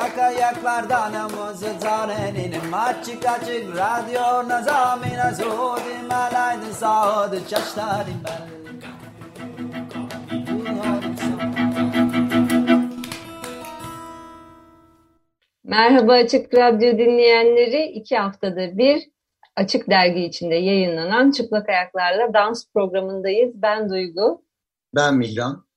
Çıplak 0.00 0.18
ayaklardan 0.18 1.12
namazı 1.12 1.78
tanenin 1.80 2.72
Açık 2.72 3.26
açık 3.26 3.76
radyo 3.76 4.48
nazamina 4.48 5.32
Zodi 5.34 6.06
malaydı 6.08 6.74
sağdı 6.74 7.48
çaşlarım 7.48 8.22
ben 8.24 8.50
Merhaba 15.64 16.12
Açık 16.12 16.54
Radyo 16.54 16.98
dinleyenleri. 16.98 17.84
iki 17.84 18.16
haftada 18.16 18.78
bir 18.78 19.02
Açık 19.56 19.90
Dergi 19.90 20.24
içinde 20.24 20.54
yayınlanan 20.54 21.30
Çıplak 21.30 21.68
Ayaklarla 21.68 22.34
Dans 22.34 22.72
programındayız. 22.74 23.62
Ben 23.62 23.90
Duygu. 23.90 24.44
Ben 24.94 25.14
Mihran. 25.16 25.69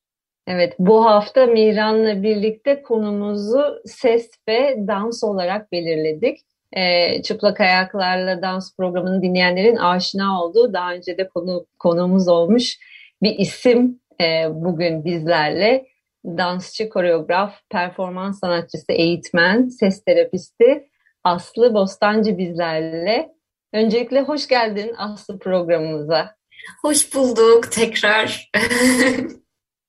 Evet, 0.47 0.75
bu 0.79 1.05
hafta 1.05 1.45
Mihran'la 1.45 2.23
birlikte 2.23 2.81
konumuzu 2.81 3.81
ses 3.85 4.29
ve 4.47 4.87
dans 4.87 5.23
olarak 5.23 5.71
belirledik. 5.71 6.39
Ee, 6.73 7.21
Çıplak 7.21 7.59
Ayaklarla 7.59 8.41
Dans 8.41 8.75
programını 8.75 9.21
dinleyenlerin 9.21 9.75
aşina 9.75 10.43
olduğu, 10.43 10.73
daha 10.73 10.93
önce 10.93 11.17
de 11.17 11.27
konu, 11.27 11.65
konuğumuz 11.79 12.27
olmuş 12.27 12.77
bir 13.21 13.39
isim 13.39 13.99
e, 14.21 14.45
bugün 14.51 15.05
bizlerle. 15.05 15.85
Dansçı, 16.25 16.89
koreograf, 16.89 17.53
performans 17.69 18.39
sanatçısı, 18.39 18.91
eğitmen, 18.91 19.67
ses 19.67 20.03
terapisti 20.03 20.89
Aslı 21.23 21.73
Bostancı 21.73 22.37
bizlerle. 22.37 23.33
Öncelikle 23.73 24.21
hoş 24.21 24.47
geldin 24.47 24.93
Aslı 24.97 25.39
programımıza. 25.39 26.35
Hoş 26.81 27.15
bulduk 27.15 27.71
tekrar. 27.71 28.51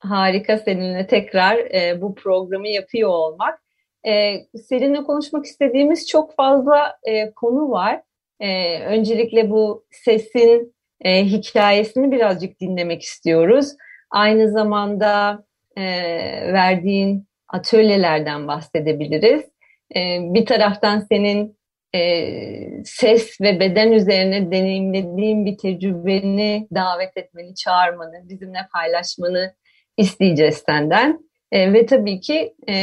Harika 0.04 0.58
seninle 0.58 1.06
tekrar 1.06 1.56
e, 1.56 2.00
bu 2.00 2.14
programı 2.14 2.68
yapıyor 2.68 3.10
olmak. 3.10 3.62
E, 4.06 4.34
seninle 4.68 5.02
konuşmak 5.02 5.44
istediğimiz 5.44 6.08
çok 6.08 6.36
fazla 6.36 6.96
e, 7.04 7.30
konu 7.30 7.70
var. 7.70 8.02
E, 8.40 8.80
öncelikle 8.80 9.50
bu 9.50 9.84
sesin 9.90 10.74
e, 11.00 11.24
hikayesini 11.24 12.10
birazcık 12.10 12.60
dinlemek 12.60 13.02
istiyoruz. 13.02 13.66
Aynı 14.10 14.50
zamanda 14.50 15.44
e, 15.76 15.82
verdiğin 16.52 17.26
atölyelerden 17.48 18.48
bahsedebiliriz. 18.48 19.42
E, 19.96 20.18
bir 20.20 20.46
taraftan 20.46 21.00
senin 21.00 21.56
e, 21.94 22.84
ses 22.84 23.40
ve 23.40 23.60
beden 23.60 23.92
üzerine 23.92 24.52
deneyimlediğin 24.52 25.46
bir 25.46 25.58
tecrübeni 25.58 26.68
davet 26.74 27.16
etmeni, 27.16 27.54
çağırmanı, 27.54 28.28
bizimle 28.28 28.58
paylaşmanı 28.72 29.54
isteyeceğiz 29.96 30.62
senden. 30.66 31.24
E, 31.52 31.72
ve 31.72 31.86
tabii 31.86 32.20
ki 32.20 32.54
e, 32.68 32.74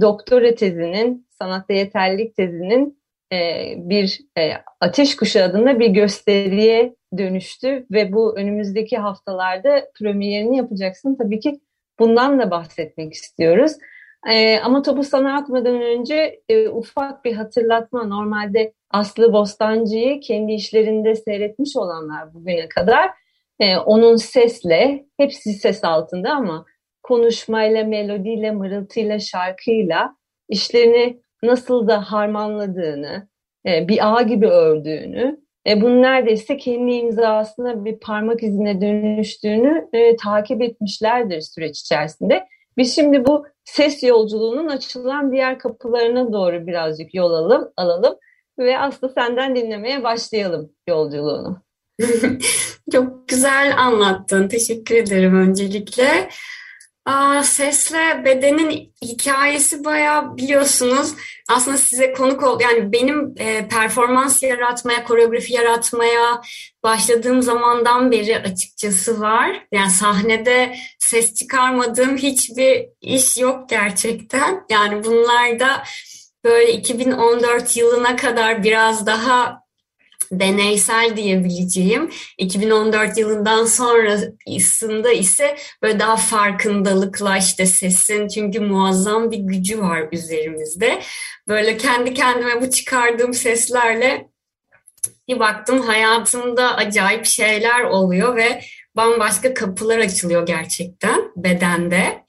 doktora 0.00 0.54
tezinin, 0.54 1.26
sanatta 1.30 1.72
yeterlilik 1.72 2.36
tezinin 2.36 3.02
e, 3.32 3.74
bir 3.76 4.20
e, 4.38 4.52
Ateş 4.80 5.16
Kuşu 5.16 5.42
adında 5.42 5.80
bir 5.80 5.88
gösteriye 5.88 6.94
dönüştü 7.18 7.86
ve 7.90 8.12
bu 8.12 8.36
önümüzdeki 8.36 8.98
haftalarda 8.98 9.84
premierini 9.98 10.56
yapacaksın. 10.56 11.14
Tabii 11.14 11.40
ki 11.40 11.60
bundan 11.98 12.38
da 12.38 12.50
bahsetmek 12.50 13.12
istiyoruz. 13.12 13.72
E, 14.30 14.58
ama 14.58 14.82
topu 14.82 15.02
sana 15.04 15.36
atmadan 15.36 15.82
önce 15.82 16.40
e, 16.48 16.68
ufak 16.68 17.24
bir 17.24 17.32
hatırlatma. 17.32 18.04
Normalde 18.04 18.72
Aslı 18.90 19.32
Bostancı'yı 19.32 20.20
kendi 20.20 20.52
işlerinde 20.52 21.14
seyretmiş 21.14 21.76
olanlar 21.76 22.34
bugüne 22.34 22.68
kadar 22.68 23.10
e, 23.62 23.76
onun 23.78 24.16
sesle, 24.16 25.06
hepsi 25.16 25.52
ses 25.52 25.84
altında 25.84 26.30
ama 26.30 26.64
konuşmayla, 27.02 27.84
melodiyle, 27.84 28.50
mırıltıyla, 28.50 29.18
şarkıyla 29.18 30.16
işlerini 30.48 31.20
nasıl 31.42 31.88
da 31.88 32.12
harmanladığını, 32.12 33.28
e, 33.66 33.88
bir 33.88 34.16
ağ 34.16 34.22
gibi 34.22 34.46
ördüğünü, 34.46 35.40
e, 35.68 35.80
bunun 35.80 36.02
neredeyse 36.02 36.56
kendi 36.56 36.92
imzasına 36.92 37.84
bir 37.84 38.00
parmak 38.00 38.42
izine 38.42 38.80
dönüştüğünü 38.80 39.88
e, 39.92 40.16
takip 40.16 40.62
etmişlerdir 40.62 41.40
süreç 41.40 41.80
içerisinde. 41.80 42.46
Biz 42.76 42.94
şimdi 42.94 43.26
bu 43.26 43.46
ses 43.64 44.02
yolculuğunun 44.02 44.68
açılan 44.68 45.32
diğer 45.32 45.58
kapılarına 45.58 46.32
doğru 46.32 46.66
birazcık 46.66 47.14
yol 47.14 47.30
alalım, 47.32 47.72
alalım 47.76 48.16
ve 48.58 48.78
Aslı 48.78 49.08
senden 49.08 49.56
dinlemeye 49.56 50.02
başlayalım 50.02 50.72
yolculuğunu. 50.88 51.71
Çok 52.92 53.28
güzel 53.28 53.78
anlattın. 53.78 54.48
Teşekkür 54.48 54.94
ederim 54.94 55.34
öncelikle. 55.34 56.28
Aa, 57.06 57.42
sesle 57.42 58.22
bedenin 58.24 58.92
hikayesi 59.02 59.84
bayağı 59.84 60.36
biliyorsunuz. 60.36 61.14
Aslında 61.48 61.78
size 61.78 62.12
konuk 62.12 62.42
ol 62.42 62.60
yani 62.60 62.92
benim 62.92 63.34
e, 63.38 63.68
performans 63.68 64.42
yaratmaya, 64.42 65.04
koreografi 65.04 65.52
yaratmaya 65.52 66.42
başladığım 66.82 67.42
zamandan 67.42 68.10
beri 68.10 68.38
açıkçası 68.38 69.20
var. 69.20 69.66
Yani 69.72 69.90
sahnede 69.90 70.76
ses 70.98 71.34
çıkarmadığım 71.34 72.16
hiçbir 72.16 72.88
iş 73.00 73.38
yok 73.38 73.68
gerçekten. 73.68 74.64
Yani 74.70 75.04
bunlar 75.04 75.60
da 75.60 75.82
böyle 76.44 76.72
2014 76.72 77.76
yılına 77.76 78.16
kadar 78.16 78.64
biraz 78.64 79.06
daha 79.06 79.61
deneysel 80.32 81.16
diyebileceğim 81.16 82.10
2014 82.38 83.18
yılından 83.18 83.64
sonrasında 83.64 85.12
ise 85.12 85.56
böyle 85.82 85.98
daha 85.98 86.16
farkındalıkla 86.16 87.38
işte 87.38 87.66
sesin 87.66 88.28
çünkü 88.28 88.60
muazzam 88.60 89.30
bir 89.30 89.38
gücü 89.38 89.80
var 89.80 90.08
üzerimizde. 90.12 91.02
Böyle 91.48 91.76
kendi 91.76 92.14
kendime 92.14 92.60
bu 92.60 92.70
çıkardığım 92.70 93.34
seslerle 93.34 94.28
bir 95.28 95.40
baktım 95.40 95.80
hayatımda 95.80 96.76
acayip 96.76 97.26
şeyler 97.26 97.80
oluyor 97.80 98.36
ve 98.36 98.62
bambaşka 98.96 99.54
kapılar 99.54 99.98
açılıyor 99.98 100.46
gerçekten 100.46 101.20
bedende. 101.36 102.21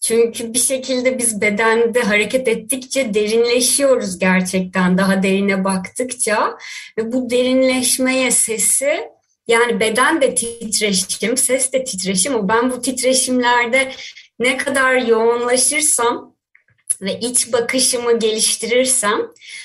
Çünkü 0.00 0.54
bir 0.54 0.58
şekilde 0.58 1.18
biz 1.18 1.40
bedende 1.40 2.02
hareket 2.02 2.48
ettikçe 2.48 3.14
derinleşiyoruz 3.14 4.18
gerçekten 4.18 4.98
daha 4.98 5.22
derine 5.22 5.64
baktıkça 5.64 6.58
ve 6.98 7.12
bu 7.12 7.30
derinleşmeye 7.30 8.30
sesi 8.30 9.08
yani 9.48 9.80
beden 9.80 10.22
de 10.22 10.34
titreşim, 10.34 11.36
ses 11.36 11.72
de 11.72 11.84
titreşim 11.84 12.34
ama 12.34 12.48
ben 12.48 12.70
bu 12.70 12.82
titreşimlerde 12.82 13.92
ne 14.38 14.56
kadar 14.56 14.94
yoğunlaşırsam 14.94 16.36
ve 17.00 17.18
iç 17.18 17.52
bakışımı 17.52 18.18
geliştirirsem 18.18 19.20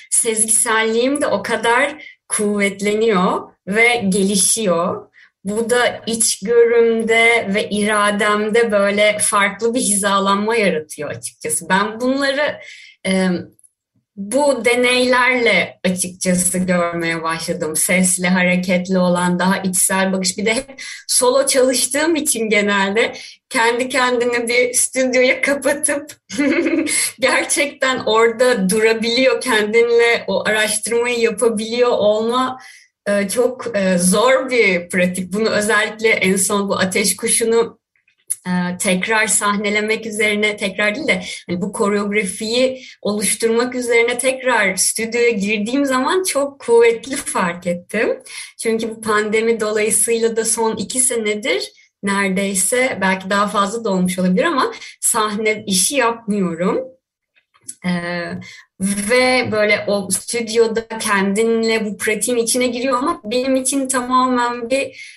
sezgiselliğim 0.09 1.21
de 1.21 1.27
o 1.27 1.43
kadar 1.43 2.05
kuvvetleniyor 2.29 3.51
ve 3.67 4.05
gelişiyor. 4.09 5.10
Bu 5.43 5.69
da 5.69 6.01
içgörümde 6.05 7.49
ve 7.53 7.69
irademde 7.69 8.71
böyle 8.71 9.17
farklı 9.21 9.73
bir 9.73 9.79
hizalanma 9.79 10.55
yaratıyor 10.55 11.09
açıkçası. 11.09 11.69
Ben 11.69 12.01
bunları 12.01 12.59
e, 13.07 13.29
bu 14.15 14.65
deneylerle 14.65 15.79
açıkçası 15.85 16.57
görmeye 16.57 17.23
başladım. 17.23 17.75
Sesle, 17.75 18.27
hareketli 18.27 18.97
olan 18.97 19.39
daha 19.39 19.57
içsel 19.57 20.13
bakış. 20.13 20.37
Bir 20.37 20.45
de 20.45 20.53
hep 20.53 20.83
solo 21.07 21.47
çalıştığım 21.47 22.15
için 22.15 22.49
genelde 22.49 23.13
kendi 23.49 23.89
kendine 23.89 24.47
bir 24.47 24.73
stüdyoya 24.73 25.41
kapatıp 25.41 26.11
gerçekten 27.19 27.99
orada 27.99 28.69
durabiliyor, 28.69 29.41
kendinle 29.41 30.23
o 30.27 30.43
araştırmayı 30.49 31.19
yapabiliyor 31.19 31.91
olma 31.91 32.59
çok 33.33 33.77
e, 33.77 33.97
zor 33.97 34.49
bir 34.49 34.89
pratik. 34.89 35.33
Bunu 35.33 35.49
özellikle 35.49 36.09
en 36.09 36.35
son 36.35 36.69
bu 36.69 36.79
ateş 36.79 37.15
kuşunu 37.15 37.79
e, 38.47 38.77
tekrar 38.77 39.27
sahnelemek 39.27 40.05
üzerine 40.05 40.57
tekrar 40.57 40.95
değil 40.95 41.07
de 41.07 41.23
hani 41.49 41.61
bu 41.61 41.71
koreografiyi 41.71 42.83
oluşturmak 43.01 43.75
üzerine 43.75 44.17
tekrar 44.17 44.75
stüdyoya 44.75 45.29
girdiğim 45.29 45.85
zaman 45.85 46.23
çok 46.23 46.59
kuvvetli 46.59 47.15
fark 47.15 47.67
ettim. 47.67 48.19
Çünkü 48.59 48.89
bu 48.89 49.01
pandemi 49.01 49.59
dolayısıyla 49.59 50.35
da 50.35 50.45
son 50.45 50.75
iki 50.75 50.99
senedir 50.99 51.71
neredeyse 52.03 52.97
belki 53.01 53.29
daha 53.29 53.47
fazla 53.47 53.83
da 53.83 53.89
olmuş 53.89 54.19
olabilir 54.19 54.43
ama 54.43 54.71
sahne 54.99 55.63
işi 55.67 55.95
yapmıyorum. 55.95 56.79
Ee, 57.85 58.31
ve 58.79 59.51
böyle 59.51 59.83
o 59.87 60.09
stüdyoda 60.09 60.87
kendinle 60.87 61.85
bu 61.85 61.97
pratiğin 61.97 62.37
içine 62.37 62.67
giriyor 62.67 62.97
ama 62.97 63.21
benim 63.23 63.55
için 63.55 63.87
tamamen 63.87 64.69
bir 64.69 65.11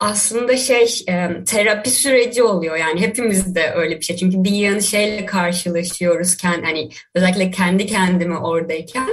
aslında 0.00 0.56
şey 0.56 1.04
e, 1.08 1.44
terapi 1.44 1.90
süreci 1.90 2.42
oluyor. 2.42 2.76
Yani 2.76 3.00
hepimiz 3.00 3.54
de 3.54 3.72
öyle 3.76 3.96
bir 3.96 4.04
şey. 4.04 4.16
Çünkü 4.16 4.44
bir 4.44 4.50
yanı 4.50 4.82
şeyle 4.82 5.26
karşılaşıyoruz 5.26 6.36
kendi 6.36 6.66
hani 6.66 6.88
özellikle 7.14 7.50
kendi 7.50 7.86
kendime 7.86 8.38
oradayken. 8.38 9.08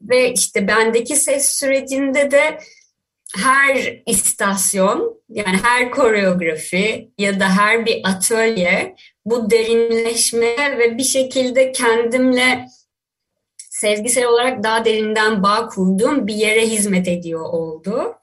Ve 0.00 0.32
işte 0.32 0.68
bendeki 0.68 1.16
ses 1.16 1.48
sürecinde 1.48 2.30
de 2.30 2.58
her 3.36 4.02
istasyon 4.06 5.22
yani 5.28 5.56
her 5.62 5.90
koreografi 5.90 7.10
ya 7.18 7.40
da 7.40 7.56
her 7.56 7.86
bir 7.86 8.00
atölye 8.04 8.96
bu 9.26 9.50
derinleşmeye 9.50 10.78
ve 10.78 10.98
bir 10.98 11.04
şekilde 11.04 11.72
kendimle 11.72 12.66
sezgisel 13.56 14.26
olarak 14.26 14.62
daha 14.62 14.84
derinden 14.84 15.42
bağ 15.42 15.66
kurduğum 15.66 16.26
bir 16.26 16.34
yere 16.34 16.66
hizmet 16.66 17.08
ediyor 17.08 17.40
oldu. 17.40 18.14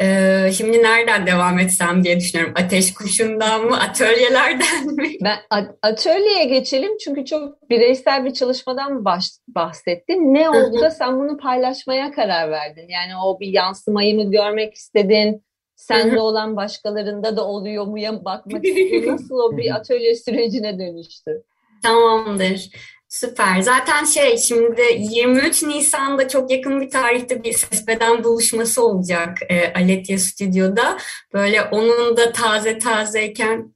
Ee, 0.00 0.50
şimdi 0.56 0.82
nereden 0.82 1.26
devam 1.26 1.58
etsem 1.58 2.04
diye 2.04 2.16
düşünüyorum. 2.16 2.54
Ateş 2.56 2.94
kuşundan 2.94 3.64
mı, 3.64 3.80
atölyelerden 3.80 4.86
mi? 4.86 5.10
Ben 5.24 5.38
atölyeye 5.82 6.44
geçelim 6.44 6.96
çünkü 7.04 7.24
çok 7.24 7.70
bireysel 7.70 8.24
bir 8.24 8.32
çalışmadan 8.32 9.04
bahsettin. 9.48 10.34
Ne 10.34 10.50
oldu 10.50 10.80
da 10.80 10.90
sen 10.90 11.20
bunu 11.20 11.36
paylaşmaya 11.36 12.12
karar 12.12 12.50
verdin? 12.50 12.88
Yani 12.88 13.12
o 13.24 13.40
bir 13.40 13.48
yansımayı 13.48 14.14
mı 14.14 14.30
görmek 14.30 14.74
istedin? 14.74 15.44
Sende 15.76 16.20
olan 16.20 16.56
başkalarında 16.56 17.36
da 17.36 17.44
oluyor 17.44 17.86
mu 17.86 17.98
ya 17.98 18.24
bakmak 18.24 18.64
istedin? 18.64 19.06
Nasıl 19.12 19.34
o 19.34 19.56
bir 19.56 19.74
atölye 19.74 20.14
sürecine 20.14 20.78
dönüştü? 20.78 21.42
Tamamdır. 21.82 22.70
Süper. 23.08 23.60
Zaten 23.60 24.04
şey 24.04 24.38
şimdi 24.38 24.82
23 24.98 25.62
Nisan'da 25.62 26.28
çok 26.28 26.50
yakın 26.50 26.80
bir 26.80 26.90
tarihte 26.90 27.44
bir 27.44 27.52
sesbeden 27.52 28.24
buluşması 28.24 28.86
olacak 28.86 29.38
e, 29.48 29.72
Aletya 29.72 30.18
Stüdyo'da. 30.18 30.98
Böyle 31.32 31.62
onun 31.62 32.16
da 32.16 32.32
taze 32.32 32.78
tazeyken 32.78 33.74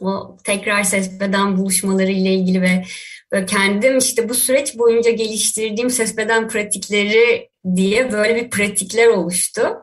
o 0.00 0.36
tekrar 0.44 0.82
sesbeden 0.82 1.56
buluşmaları 1.56 2.10
ile 2.10 2.34
ilgili 2.34 2.62
ve 2.62 2.84
kendim 3.46 3.98
işte 3.98 4.28
bu 4.28 4.34
süreç 4.34 4.78
boyunca 4.78 5.10
geliştirdiğim 5.10 5.90
sesbeden 5.90 6.48
pratikleri 6.48 7.48
diye 7.76 8.12
böyle 8.12 8.36
bir 8.36 8.50
pratikler 8.50 9.06
oluştu. 9.06 9.76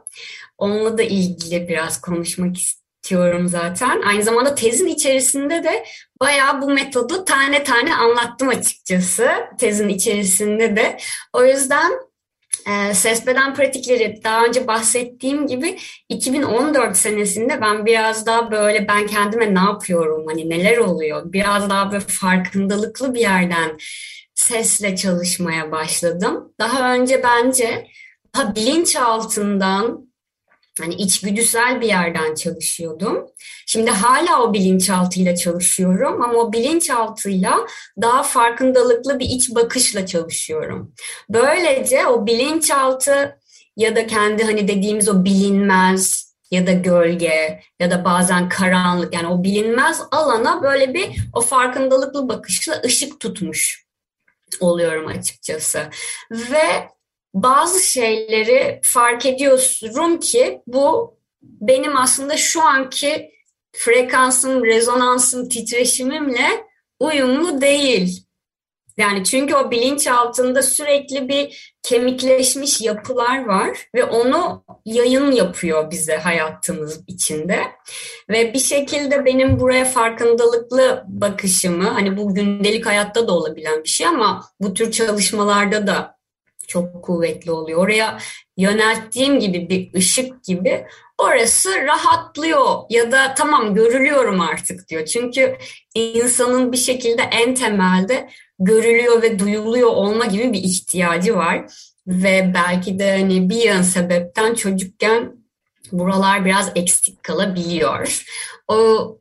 Onunla 0.57 0.97
da 0.97 1.03
ilgili 1.03 1.67
biraz 1.67 2.01
konuşmak 2.01 2.57
istiyorum 2.57 3.47
zaten. 3.47 4.01
Aynı 4.01 4.23
zamanda 4.23 4.55
tezin 4.55 4.87
içerisinde 4.87 5.63
de 5.63 5.85
bayağı 6.19 6.61
bu 6.61 6.69
metodu 6.69 7.25
tane 7.25 7.63
tane 7.63 7.95
anlattım 7.95 8.49
açıkçası 8.49 9.29
tezin 9.59 9.89
içerisinde 9.89 10.75
de. 10.75 10.97
O 11.33 11.45
yüzden 11.45 11.91
e, 12.67 12.93
ses 12.93 13.27
beden 13.27 13.53
pratikleri 13.53 14.19
daha 14.23 14.45
önce 14.45 14.67
bahsettiğim 14.67 15.47
gibi 15.47 15.79
2014 16.09 16.97
senesinde 16.97 17.61
ben 17.61 17.85
biraz 17.85 18.25
daha 18.25 18.51
böyle 18.51 18.87
ben 18.87 19.07
kendime 19.07 19.55
ne 19.55 19.59
yapıyorum 19.59 20.25
hani 20.27 20.49
neler 20.49 20.77
oluyor 20.77 21.21
biraz 21.25 21.69
daha 21.69 21.91
böyle 21.91 22.03
farkındalıklı 22.07 23.13
bir 23.13 23.19
yerden 23.19 23.77
sesle 24.35 24.95
çalışmaya 24.95 25.71
başladım. 25.71 26.53
Daha 26.59 26.93
önce 26.93 27.23
bence 27.23 27.87
daha 28.35 28.55
bilinç 28.55 28.95
altından 28.95 30.12
hani 30.79 30.95
içgüdüsel 30.95 31.81
bir 31.81 31.87
yerden 31.87 32.35
çalışıyordum. 32.35 33.25
Şimdi 33.65 33.91
hala 33.91 34.43
o 34.43 34.53
bilinçaltıyla 34.53 35.35
çalışıyorum 35.35 36.21
ama 36.21 36.33
o 36.33 36.53
bilinçaltıyla 36.53 37.67
daha 38.01 38.23
farkındalıklı 38.23 39.19
bir 39.19 39.25
iç 39.25 39.55
bakışla 39.55 40.05
çalışıyorum. 40.05 40.93
Böylece 41.29 42.07
o 42.07 42.25
bilinçaltı 42.25 43.39
ya 43.77 43.95
da 43.95 44.07
kendi 44.07 44.43
hani 44.43 44.67
dediğimiz 44.67 45.09
o 45.09 45.25
bilinmez 45.25 46.33
ya 46.51 46.67
da 46.67 46.71
gölge 46.71 47.61
ya 47.79 47.91
da 47.91 48.05
bazen 48.05 48.49
karanlık 48.49 49.13
yani 49.13 49.27
o 49.27 49.43
bilinmez 49.43 50.01
alana 50.11 50.63
böyle 50.63 50.93
bir 50.93 51.09
o 51.33 51.41
farkındalıklı 51.41 52.29
bakışla 52.29 52.81
ışık 52.85 53.19
tutmuş 53.19 53.85
oluyorum 54.59 55.07
açıkçası. 55.07 55.79
Ve 56.31 56.89
bazı 57.33 57.79
şeyleri 57.79 58.81
fark 58.83 59.25
ediyorum 59.25 60.19
ki 60.19 60.61
bu 60.67 61.17
benim 61.41 61.97
aslında 61.97 62.37
şu 62.37 62.61
anki 62.61 63.31
frekansım, 63.71 64.65
rezonansım, 64.65 65.49
titreşimimle 65.49 66.47
uyumlu 66.99 67.61
değil. 67.61 68.23
Yani 68.97 69.23
çünkü 69.23 69.55
o 69.55 69.71
bilinç 69.71 70.07
altında 70.07 70.63
sürekli 70.63 71.27
bir 71.27 71.73
kemikleşmiş 71.83 72.81
yapılar 72.81 73.45
var 73.45 73.77
ve 73.95 74.03
onu 74.03 74.63
yayın 74.85 75.31
yapıyor 75.31 75.91
bize 75.91 76.17
hayatımız 76.17 77.03
içinde. 77.07 77.61
Ve 78.29 78.53
bir 78.53 78.59
şekilde 78.59 79.25
benim 79.25 79.59
buraya 79.59 79.85
farkındalıklı 79.85 81.03
bakışımı, 81.07 81.89
hani 81.89 82.17
bu 82.17 82.35
gündelik 82.35 82.85
hayatta 82.85 83.27
da 83.27 83.31
olabilen 83.31 83.83
bir 83.83 83.89
şey 83.89 84.07
ama 84.07 84.45
bu 84.59 84.73
tür 84.73 84.91
çalışmalarda 84.91 85.87
da 85.87 86.17
çok 86.73 87.03
kuvvetli 87.03 87.51
oluyor. 87.51 87.79
Oraya 87.79 88.17
yönelttiğim 88.57 89.39
gibi 89.39 89.69
bir 89.69 89.93
ışık 89.99 90.43
gibi 90.43 90.85
orası 91.17 91.69
rahatlıyor 91.69 92.79
ya 92.89 93.11
da 93.11 93.33
tamam 93.33 93.75
görülüyorum 93.75 94.41
artık 94.41 94.89
diyor. 94.89 95.05
Çünkü 95.05 95.57
insanın 95.95 96.71
bir 96.71 96.77
şekilde 96.77 97.21
en 97.21 97.55
temelde 97.55 98.29
görülüyor 98.59 99.21
ve 99.21 99.39
duyuluyor 99.39 99.89
olma 99.89 100.25
gibi 100.25 100.53
bir 100.53 100.63
ihtiyacı 100.63 101.35
var. 101.35 101.65
Ve 102.07 102.51
belki 102.53 102.99
de 102.99 103.19
hani 103.19 103.49
bir 103.49 103.63
yan 103.63 103.81
sebepten 103.81 104.53
çocukken 104.53 105.35
buralar 105.91 106.45
biraz 106.45 106.71
eksik 106.75 107.23
kalabiliyor. 107.23 108.25
O, 108.67 108.75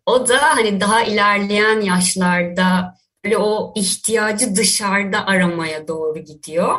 o 0.06 0.28
da 0.28 0.42
hani 0.42 0.80
daha 0.80 1.02
ilerleyen 1.02 1.80
yaşlarda 1.80 2.94
böyle 3.24 3.38
o 3.38 3.72
ihtiyacı 3.76 4.56
dışarıda 4.56 5.26
aramaya 5.26 5.88
doğru 5.88 6.18
gidiyor. 6.18 6.78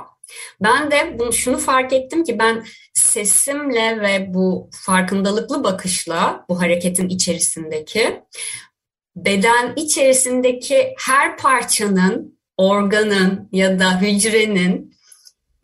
Ben 0.61 0.91
de 0.91 1.15
bunu, 1.19 1.33
şunu 1.33 1.57
fark 1.57 1.93
ettim 1.93 2.23
ki 2.23 2.39
ben 2.39 2.65
sesimle 2.93 4.01
ve 4.01 4.33
bu 4.33 4.69
farkındalıklı 4.85 5.63
bakışla 5.63 6.45
bu 6.49 6.61
hareketin 6.61 7.09
içerisindeki 7.09 8.21
beden 9.15 9.73
içerisindeki 9.75 10.95
her 10.99 11.37
parçanın, 11.37 12.39
organın 12.57 13.49
ya 13.51 13.79
da 13.79 14.01
hücrenin 14.01 14.95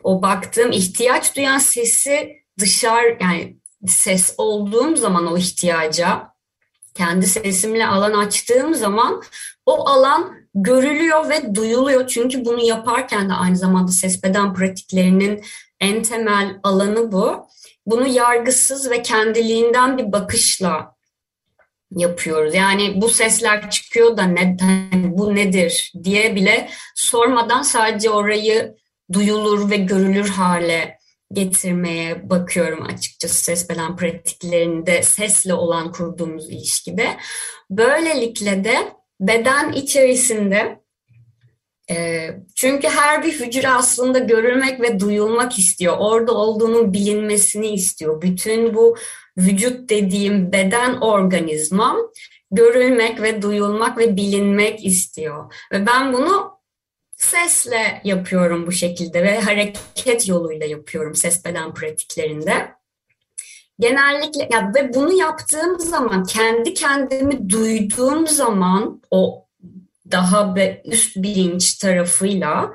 o 0.04 0.21
baktığım 0.21 0.71
ihtiyaç 0.71 1.36
duyan 1.36 1.57
sesi 1.57 2.36
dışarı 2.60 3.18
yani 3.21 3.57
ses 3.88 4.36
olduğum 4.38 4.95
zaman 4.95 5.27
o 5.27 5.38
ihtiyaca 5.38 6.29
kendi 7.00 7.28
sesimle 7.28 7.88
alan 7.88 8.13
açtığım 8.13 8.75
zaman 8.75 9.24
o 9.66 9.90
alan 9.90 10.36
görülüyor 10.56 11.30
ve 11.30 11.56
duyuluyor. 11.56 12.07
Çünkü 12.07 12.46
bunu 12.46 12.63
yaparken 12.63 13.30
de 13.30 13.34
aynı 13.34 13.57
zamanda 13.57 13.92
ses 13.92 14.24
beden 14.24 14.54
pratiklerinin 14.54 15.44
en 15.80 16.04
temel 16.04 16.60
alanı 16.63 17.12
bu. 17.12 17.48
Bunu 17.86 18.07
yargısız 18.07 18.92
ve 18.92 19.01
kendiliğinden 19.01 19.98
bir 19.98 20.12
bakışla 20.12 20.95
yapıyoruz. 21.92 22.56
Yani 22.56 23.02
bu 23.02 23.09
sesler 23.09 23.69
çıkıyor 23.69 24.18
da 24.18 24.24
neden, 24.24 25.18
bu 25.18 25.35
nedir 25.35 25.94
diye 26.04 26.35
bile 26.35 26.69
sormadan 26.95 27.62
sadece 27.62 28.09
orayı 28.09 28.76
duyulur 29.14 29.69
ve 29.69 29.78
görülür 29.78 30.30
hale 30.30 30.99
getirmeye 31.33 32.30
bakıyorum 32.30 32.86
açıkçası 32.86 33.44
ses 33.44 33.69
beden 33.69 33.95
pratiklerinde 33.95 35.04
sesle 35.04 35.54
olan 35.54 35.92
kurduğumuz 35.92 36.50
ilişkide. 36.50 37.18
Böylelikle 37.69 38.64
de 38.64 38.76
beden 39.19 39.71
içerisinde 39.71 40.80
e, 41.92 42.30
çünkü 42.56 42.88
her 42.88 43.24
bir 43.24 43.40
hücre 43.40 43.69
aslında 43.69 44.19
görülmek 44.19 44.81
ve 44.81 45.00
duyulmak 45.00 45.59
istiyor. 45.59 45.95
Orada 46.00 46.33
olduğunun 46.33 46.94
bilinmesini 46.94 47.68
istiyor. 47.68 48.21
Bütün 48.21 48.74
bu 48.74 48.98
vücut 49.38 49.90
dediğim 49.90 50.52
beden 50.52 50.94
organizmam 50.94 51.98
görülmek 52.52 53.21
ve 53.21 53.42
duyulmak 53.42 53.98
ve 53.98 54.18
bilinmek 54.18 54.86
istiyor. 54.86 55.54
Ve 55.74 55.86
ben 55.86 56.14
bunu 56.14 56.58
sesle 57.19 58.02
yapıyorum 58.04 58.68
bu 58.68 58.71
şekilde 58.71 59.23
ve 59.23 59.42
hareket 59.42 60.28
yoluyla 60.28 60.66
yapıyorum 60.66 61.16
ses 61.16 61.45
beden 61.45 61.73
pratiklerinde. 61.73 62.71
Genellikle 63.80 64.49
ya 64.52 64.71
ve 64.76 64.94
bunu 64.94 65.14
yaptığım 65.14 65.80
zaman 65.80 66.23
kendi 66.23 66.73
kendimi 66.73 67.49
duyduğum 67.49 68.28
zaman 68.28 69.02
o 69.11 69.45
daha 70.11 70.56
üst 70.85 71.16
bilinç 71.16 71.76
tarafıyla 71.76 72.71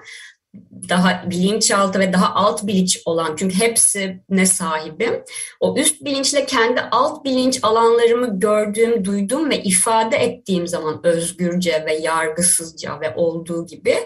daha 0.89 1.31
bilinçaltı 1.31 1.99
ve 1.99 2.13
daha 2.13 2.35
alt 2.35 2.67
bilinç 2.67 3.03
olan 3.05 3.37
çünkü 3.37 3.61
hepsi 3.61 4.21
ne 4.29 4.47
sahibim. 4.47 5.25
O 5.61 5.77
üst 5.77 6.05
bilinçle 6.05 6.47
kendi 6.47 6.81
alt 6.81 7.25
bilinç 7.25 7.59
alanlarımı 7.63 8.41
gördüğüm, 8.41 9.05
duydum 9.05 9.51
ve 9.51 9.63
ifade 9.63 10.17
ettiğim 10.17 10.67
zaman 10.67 11.07
özgürce 11.07 11.85
ve 11.87 11.95
yargısızca 11.95 13.01
ve 13.01 13.15
olduğu 13.15 13.67
gibi 13.67 13.97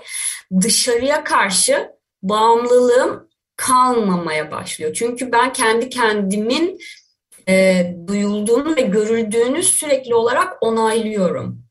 dışarıya 0.61 1.25
karşı 1.25 1.89
bağımlılığım 2.23 3.29
kalmamaya 3.57 4.51
başlıyor. 4.51 4.95
Çünkü 4.95 5.33
ben 5.33 5.53
kendi 5.53 5.89
kendimin 5.89 6.79
e, 7.49 7.87
duyulduğunu 8.07 8.77
ve 8.77 8.81
görüldüğünü 8.81 9.63
sürekli 9.63 10.15
olarak 10.15 10.57
onaylıyorum. 10.61 11.68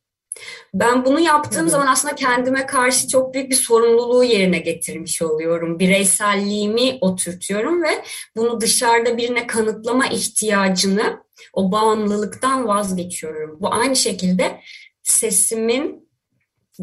Ben 0.73 1.05
bunu 1.05 1.19
yaptığım 1.19 1.69
zaman 1.69 1.87
aslında 1.87 2.15
kendime 2.15 2.65
karşı 2.65 3.07
çok 3.07 3.33
büyük 3.33 3.49
bir 3.49 3.55
sorumluluğu 3.55 4.23
yerine 4.23 4.59
getirmiş 4.59 5.21
oluyorum. 5.21 5.79
Bireyselliğimi 5.79 6.97
oturtuyorum 7.01 7.83
ve 7.83 8.03
bunu 8.35 8.61
dışarıda 8.61 9.17
birine 9.17 9.47
kanıtlama 9.47 10.07
ihtiyacını 10.07 11.23
o 11.53 11.71
bağımlılıktan 11.71 12.67
vazgeçiyorum. 12.67 13.57
Bu 13.59 13.73
aynı 13.73 13.95
şekilde 13.95 14.61
sesimin 15.03 16.07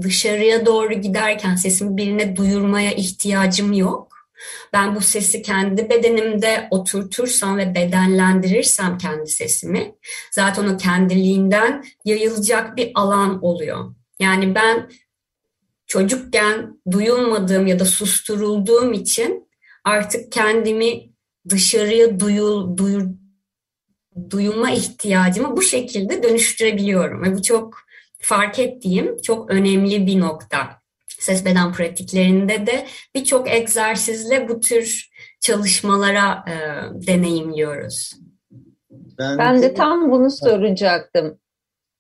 dışarıya 0.03 0.67
doğru 0.67 0.95
giderken 0.95 1.55
sesimi 1.55 1.97
birine 1.97 2.37
duyurmaya 2.37 2.93
ihtiyacım 2.93 3.73
yok. 3.73 4.14
Ben 4.73 4.97
bu 4.97 5.01
sesi 5.01 5.43
kendi 5.43 5.91
bedenimde 5.91 6.69
oturtursam 6.71 7.57
ve 7.57 7.75
bedenlendirirsem 7.75 8.99
kendi 8.99 9.31
sesimi 9.31 9.95
zaten 10.31 10.69
o 10.69 10.77
kendiliğinden 10.77 11.85
yayılacak 12.05 12.77
bir 12.77 12.93
alan 12.95 13.45
oluyor. 13.45 13.95
Yani 14.19 14.55
ben 14.55 14.91
çocukken 15.87 16.81
duyulmadığım 16.91 17.67
ya 17.67 17.79
da 17.79 17.85
susturulduğum 17.85 18.93
için 18.93 19.49
artık 19.85 20.33
kendimi 20.33 21.11
dışarıya 21.49 22.21
duyul, 22.21 22.77
duyur, 22.77 23.07
duyulma 24.31 24.71
ihtiyacımı 24.71 25.57
bu 25.57 25.63
şekilde 25.63 26.23
dönüştürebiliyorum. 26.23 27.23
Ve 27.23 27.35
bu 27.35 27.43
çok 27.43 27.79
fark 28.19 28.59
ettiğim 28.59 29.17
çok 29.23 29.51
önemli 29.51 30.07
bir 30.07 30.21
nokta. 30.21 30.84
Ses 31.25 31.45
beden 31.45 31.73
pratiklerinde 31.73 32.67
de 32.67 32.87
birçok 33.15 33.51
egzersizle 33.51 34.49
bu 34.49 34.61
tür 34.61 35.11
çalışmalara 35.41 36.45
e, 36.49 36.55
deneyimliyoruz. 37.07 38.13
Ben, 39.19 39.39
ben 39.39 39.63
de 39.63 39.75
tam 39.75 40.11
bunu 40.11 40.31
soracaktım. 40.31 41.41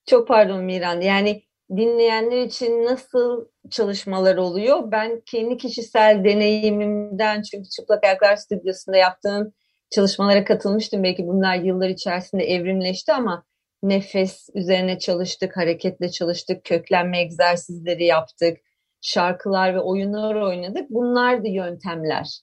Çok 0.06 0.28
pardon 0.28 0.64
Miran. 0.64 1.00
Yani 1.00 1.42
dinleyenler 1.76 2.42
için 2.42 2.84
nasıl 2.84 3.46
çalışmalar 3.70 4.36
oluyor? 4.36 4.90
Ben 4.90 5.22
kendi 5.26 5.56
kişisel 5.56 6.24
deneyimimden 6.24 7.42
çünkü 7.42 7.68
Çıplak 7.68 8.04
Ayaklar 8.04 8.36
Stüdyosu'nda 8.36 8.96
yaptığım 8.96 9.52
çalışmalara 9.90 10.44
katılmıştım. 10.44 11.02
Belki 11.02 11.26
bunlar 11.26 11.56
yıllar 11.56 11.88
içerisinde 11.88 12.44
evrimleşti 12.44 13.12
ama 13.12 13.44
nefes 13.82 14.48
üzerine 14.54 14.98
çalıştık, 14.98 15.56
hareketle 15.56 16.10
çalıştık, 16.10 16.64
köklenme 16.64 17.20
egzersizleri 17.20 18.04
yaptık, 18.04 18.58
şarkılar 19.04 19.74
ve 19.74 19.80
oyunlar 19.80 20.34
oynadık. 20.34 20.90
Bunlar 20.90 21.44
da 21.44 21.48
yöntemler. 21.48 22.40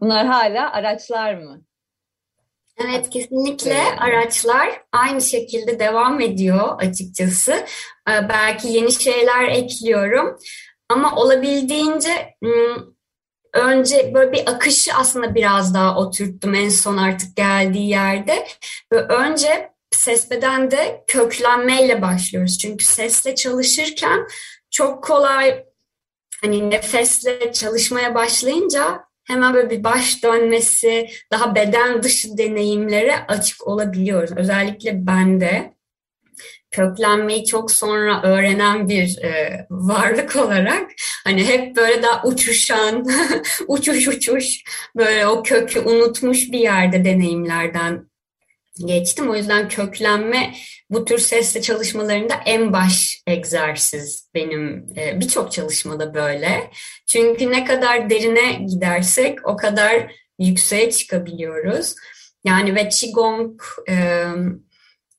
Bunlar 0.00 0.26
hala 0.26 0.72
araçlar 0.72 1.34
mı? 1.34 1.62
Evet 2.78 3.10
kesinlikle 3.10 3.82
araçlar 3.98 4.82
aynı 4.92 5.20
şekilde 5.20 5.78
devam 5.78 6.20
ediyor 6.20 6.82
açıkçası. 6.82 7.52
Ee, 8.08 8.28
belki 8.28 8.68
yeni 8.68 8.92
şeyler 8.92 9.48
ekliyorum 9.48 10.38
ama 10.88 11.16
olabildiğince 11.16 12.34
önce 13.52 14.14
böyle 14.14 14.32
bir 14.32 14.50
akışı 14.50 14.94
aslında 14.94 15.34
biraz 15.34 15.74
daha 15.74 15.98
oturttum 15.98 16.54
en 16.54 16.68
son 16.68 16.96
artık 16.96 17.36
geldiği 17.36 17.88
yerde. 17.88 18.46
Ve 18.92 18.98
önce 18.98 19.70
ses 19.90 20.30
bedende 20.30 21.04
köklenmeyle 21.06 22.02
başlıyoruz. 22.02 22.58
Çünkü 22.58 22.84
sesle 22.84 23.34
çalışırken 23.34 24.26
çok 24.74 25.04
kolay 25.04 25.64
hani 26.42 26.70
nefesle 26.70 27.52
çalışmaya 27.52 28.14
başlayınca 28.14 29.04
hemen 29.24 29.54
böyle 29.54 29.70
bir 29.70 29.84
baş 29.84 30.22
dönmesi, 30.22 31.08
daha 31.30 31.54
beden 31.54 32.02
dışı 32.02 32.38
deneyimlere 32.38 33.26
açık 33.28 33.66
olabiliyoruz. 33.66 34.36
Özellikle 34.36 35.06
bende 35.06 35.74
köklenmeyi 36.70 37.44
çok 37.44 37.70
sonra 37.70 38.22
öğrenen 38.22 38.88
bir 38.88 39.18
e, 39.22 39.66
varlık 39.70 40.36
olarak 40.36 40.90
hani 41.24 41.48
hep 41.48 41.76
böyle 41.76 42.02
daha 42.02 42.22
uçuşan, 42.24 43.06
uçuş 43.68 44.08
uçuş 44.08 44.62
böyle 44.96 45.26
o 45.26 45.42
kökü 45.42 45.80
unutmuş 45.80 46.52
bir 46.52 46.58
yerde 46.58 47.04
deneyimlerden 47.04 48.08
geçtim. 48.86 49.30
O 49.30 49.36
yüzden 49.36 49.68
köklenme 49.68 50.54
bu 50.90 51.04
tür 51.04 51.18
sesle 51.18 51.62
çalışmalarında 51.62 52.34
en 52.46 52.72
baş 52.72 53.22
egzersiz 53.26 54.30
benim 54.34 54.86
e, 54.96 55.20
birçok 55.20 55.52
çalışmada 55.52 56.14
böyle. 56.14 56.70
Çünkü 57.06 57.50
ne 57.50 57.64
kadar 57.64 58.10
derine 58.10 58.52
gidersek 58.52 59.48
o 59.48 59.56
kadar 59.56 60.12
yükseğe 60.38 60.90
çıkabiliyoruz. 60.90 61.94
Yani 62.44 62.74
ve 62.74 62.88
Qigong 62.88 63.62
e, 63.88 64.24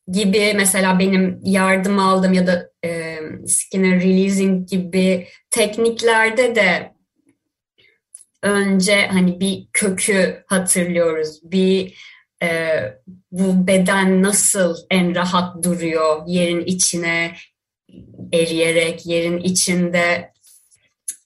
gibi 0.08 0.54
mesela 0.56 1.00
benim 1.00 1.40
yardım 1.44 2.00
aldığım 2.00 2.34
ya 2.34 2.48
da 2.48 2.70
e, 2.86 3.20
skinner 3.48 4.02
releasing 4.02 4.70
gibi 4.70 5.28
tekniklerde 5.50 6.56
de 6.56 6.96
önce 8.44 9.08
hani 9.08 9.40
bir 9.40 9.68
kökü 9.74 10.44
hatırlıyoruz. 10.48 11.40
Bir 11.44 11.98
e, 12.46 13.02
bu 13.32 13.68
beden 13.68 14.24
nasıl 14.24 14.78
en 14.92 15.16
rahat 15.16 15.64
duruyor 15.64 16.24
yerin 16.28 16.66
içine 16.66 17.36
eriyerek, 18.34 19.06
yerin 19.06 19.38
içinde 19.38 20.32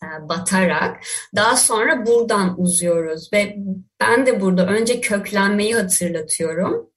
e, 0.04 0.08
batarak 0.30 1.04
daha 1.36 1.58
sonra 1.58 2.06
buradan 2.06 2.62
uzuyoruz 2.62 3.34
ve 3.34 3.56
ben 4.00 4.26
de 4.26 4.42
burada 4.42 4.68
önce 4.68 5.02
köklenmeyi 5.02 5.76
hatırlatıyorum. 5.76 6.90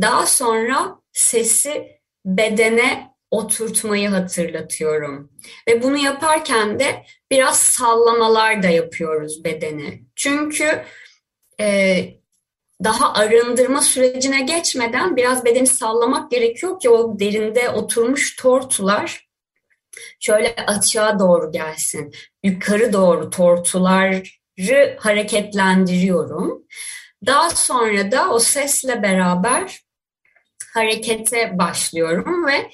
Daha 0.00 0.26
sonra 0.26 0.98
sesi 1.12 1.88
bedene 2.26 3.14
oturtmayı 3.30 4.08
hatırlatıyorum. 4.08 5.30
Ve 5.68 5.82
bunu 5.82 5.96
yaparken 5.96 6.78
de 6.78 7.04
biraz 7.30 7.58
sallamalar 7.58 8.62
da 8.62 8.68
yapıyoruz 8.68 9.44
bedeni. 9.44 10.04
Çünkü 10.16 10.84
e, 11.60 12.23
daha 12.84 13.12
arındırma 13.12 13.80
sürecine 13.80 14.42
geçmeden 14.42 15.16
biraz 15.16 15.44
bedeni 15.44 15.66
sallamak 15.66 16.30
gerekiyor 16.30 16.80
ki 16.80 16.90
o 16.90 17.18
derinde 17.18 17.70
oturmuş 17.70 18.36
tortular 18.36 19.28
şöyle 20.20 20.54
açığa 20.66 21.18
doğru 21.18 21.52
gelsin. 21.52 22.14
Yukarı 22.42 22.92
doğru 22.92 23.30
tortuları 23.30 24.22
hareketlendiriyorum. 24.98 26.64
Daha 27.26 27.50
sonra 27.50 28.10
da 28.10 28.30
o 28.30 28.38
sesle 28.38 29.02
beraber 29.02 29.80
harekete 30.74 31.58
başlıyorum 31.58 32.46
ve 32.46 32.70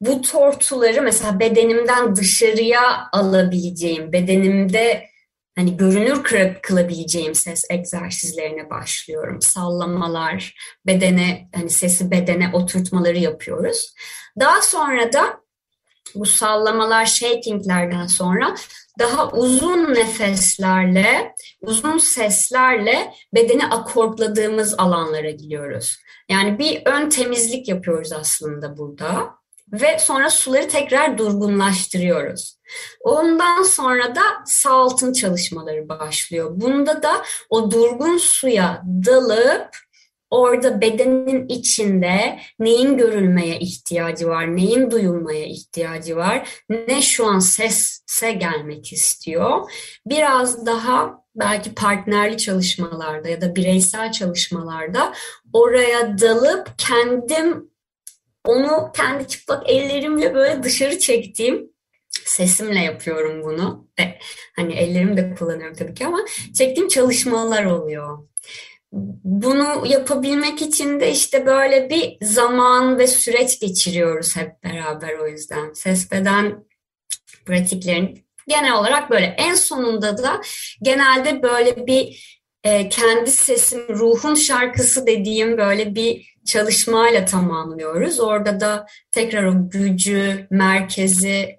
bu 0.00 0.22
tortuları 0.22 1.02
mesela 1.02 1.40
bedenimden 1.40 2.16
dışarıya 2.16 3.08
alabileceğim, 3.12 4.12
bedenimde 4.12 5.08
hani 5.56 5.76
görünür 5.76 6.22
kılabileceğim 6.62 7.34
ses 7.34 7.64
egzersizlerine 7.70 8.70
başlıyorum. 8.70 9.42
Sallamalar, 9.42 10.54
bedene 10.86 11.48
hani 11.54 11.70
sesi 11.70 12.10
bedene 12.10 12.50
oturtmaları 12.52 13.18
yapıyoruz. 13.18 13.94
Daha 14.40 14.62
sonra 14.62 15.12
da 15.12 15.40
bu 16.14 16.26
sallamalar, 16.26 17.06
shakinglerden 17.06 18.06
sonra 18.06 18.54
daha 18.98 19.30
uzun 19.30 19.94
nefeslerle, 19.94 21.34
uzun 21.60 21.98
seslerle 21.98 23.12
bedeni 23.34 23.66
akortladığımız 23.66 24.74
alanlara 24.78 25.30
gidiyoruz. 25.30 25.96
Yani 26.28 26.58
bir 26.58 26.82
ön 26.86 27.08
temizlik 27.08 27.68
yapıyoruz 27.68 28.12
aslında 28.12 28.76
burada 28.76 29.34
ve 29.72 29.98
sonra 29.98 30.30
suları 30.30 30.68
tekrar 30.68 31.18
durgunlaştırıyoruz. 31.18 32.58
Ondan 33.00 33.62
sonra 33.62 34.14
da 34.14 34.22
sağ 34.46 34.70
altın 34.70 35.12
çalışmaları 35.12 35.88
başlıyor. 35.88 36.50
Bunda 36.54 37.02
da 37.02 37.22
o 37.50 37.70
durgun 37.70 38.18
suya 38.18 38.82
dalıp 39.06 39.68
orada 40.30 40.80
bedenin 40.80 41.48
içinde 41.48 42.40
neyin 42.58 42.96
görülmeye 42.96 43.58
ihtiyacı 43.58 44.28
var, 44.28 44.56
neyin 44.56 44.90
duyulmaya 44.90 45.46
ihtiyacı 45.46 46.16
var, 46.16 46.48
ne 46.68 47.02
şu 47.02 47.26
an 47.26 47.38
sesse 47.38 48.32
gelmek 48.32 48.92
istiyor. 48.92 49.70
Biraz 50.06 50.66
daha 50.66 51.26
belki 51.34 51.74
partnerli 51.74 52.38
çalışmalarda 52.38 53.28
ya 53.28 53.40
da 53.40 53.56
bireysel 53.56 54.12
çalışmalarda 54.12 55.12
oraya 55.52 56.18
dalıp 56.18 56.70
kendim 56.78 57.70
onu 58.46 58.92
kendi 58.96 59.28
çıplak 59.28 59.70
ellerimle 59.70 60.34
böyle 60.34 60.62
dışarı 60.62 60.98
çektiğim 60.98 61.70
sesimle 62.24 62.80
yapıyorum 62.80 63.42
bunu. 63.44 63.88
Ve 63.98 64.18
hani 64.56 64.74
ellerimi 64.74 65.16
de 65.16 65.34
kullanıyorum 65.34 65.76
tabii 65.76 65.94
ki 65.94 66.06
ama 66.06 66.18
çektiğim 66.58 66.88
çalışmalar 66.88 67.64
oluyor. 67.64 68.28
Bunu 69.24 69.86
yapabilmek 69.86 70.62
için 70.62 71.00
de 71.00 71.12
işte 71.12 71.46
böyle 71.46 71.90
bir 71.90 72.26
zaman 72.26 72.98
ve 72.98 73.06
süreç 73.06 73.60
geçiriyoruz 73.60 74.36
hep 74.36 74.64
beraber 74.64 75.18
o 75.18 75.28
yüzden. 75.28 75.72
Ses 75.72 76.12
beden 76.12 76.64
pratiklerin 77.46 78.26
genel 78.48 78.74
olarak 78.74 79.10
böyle. 79.10 79.34
En 79.38 79.54
sonunda 79.54 80.18
da 80.18 80.40
genelde 80.82 81.42
böyle 81.42 81.86
bir 81.86 82.36
e, 82.64 82.88
kendi 82.88 83.30
sesim, 83.30 83.88
ruhun 83.88 84.34
şarkısı 84.34 85.06
dediğim 85.06 85.58
böyle 85.58 85.94
bir 85.94 86.35
çalışmayla 86.46 87.24
tamamlıyoruz. 87.24 88.20
Orada 88.20 88.60
da 88.60 88.86
tekrar 89.12 89.44
o 89.44 89.70
gücü, 89.70 90.46
merkezi 90.50 91.58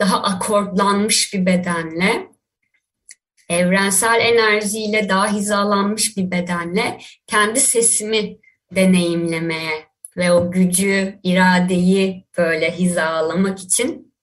daha 0.00 0.22
akortlanmış 0.22 1.34
bir 1.34 1.46
bedenle, 1.46 2.28
evrensel 3.48 4.20
enerjiyle 4.20 5.08
daha 5.08 5.32
hizalanmış 5.32 6.16
bir 6.16 6.30
bedenle 6.30 6.98
kendi 7.26 7.60
sesimi 7.60 8.36
deneyimlemeye 8.72 9.88
ve 10.16 10.32
o 10.32 10.50
gücü, 10.50 11.18
iradeyi 11.22 12.26
böyle 12.38 12.70
hizalamak 12.70 13.58
için 13.58 14.14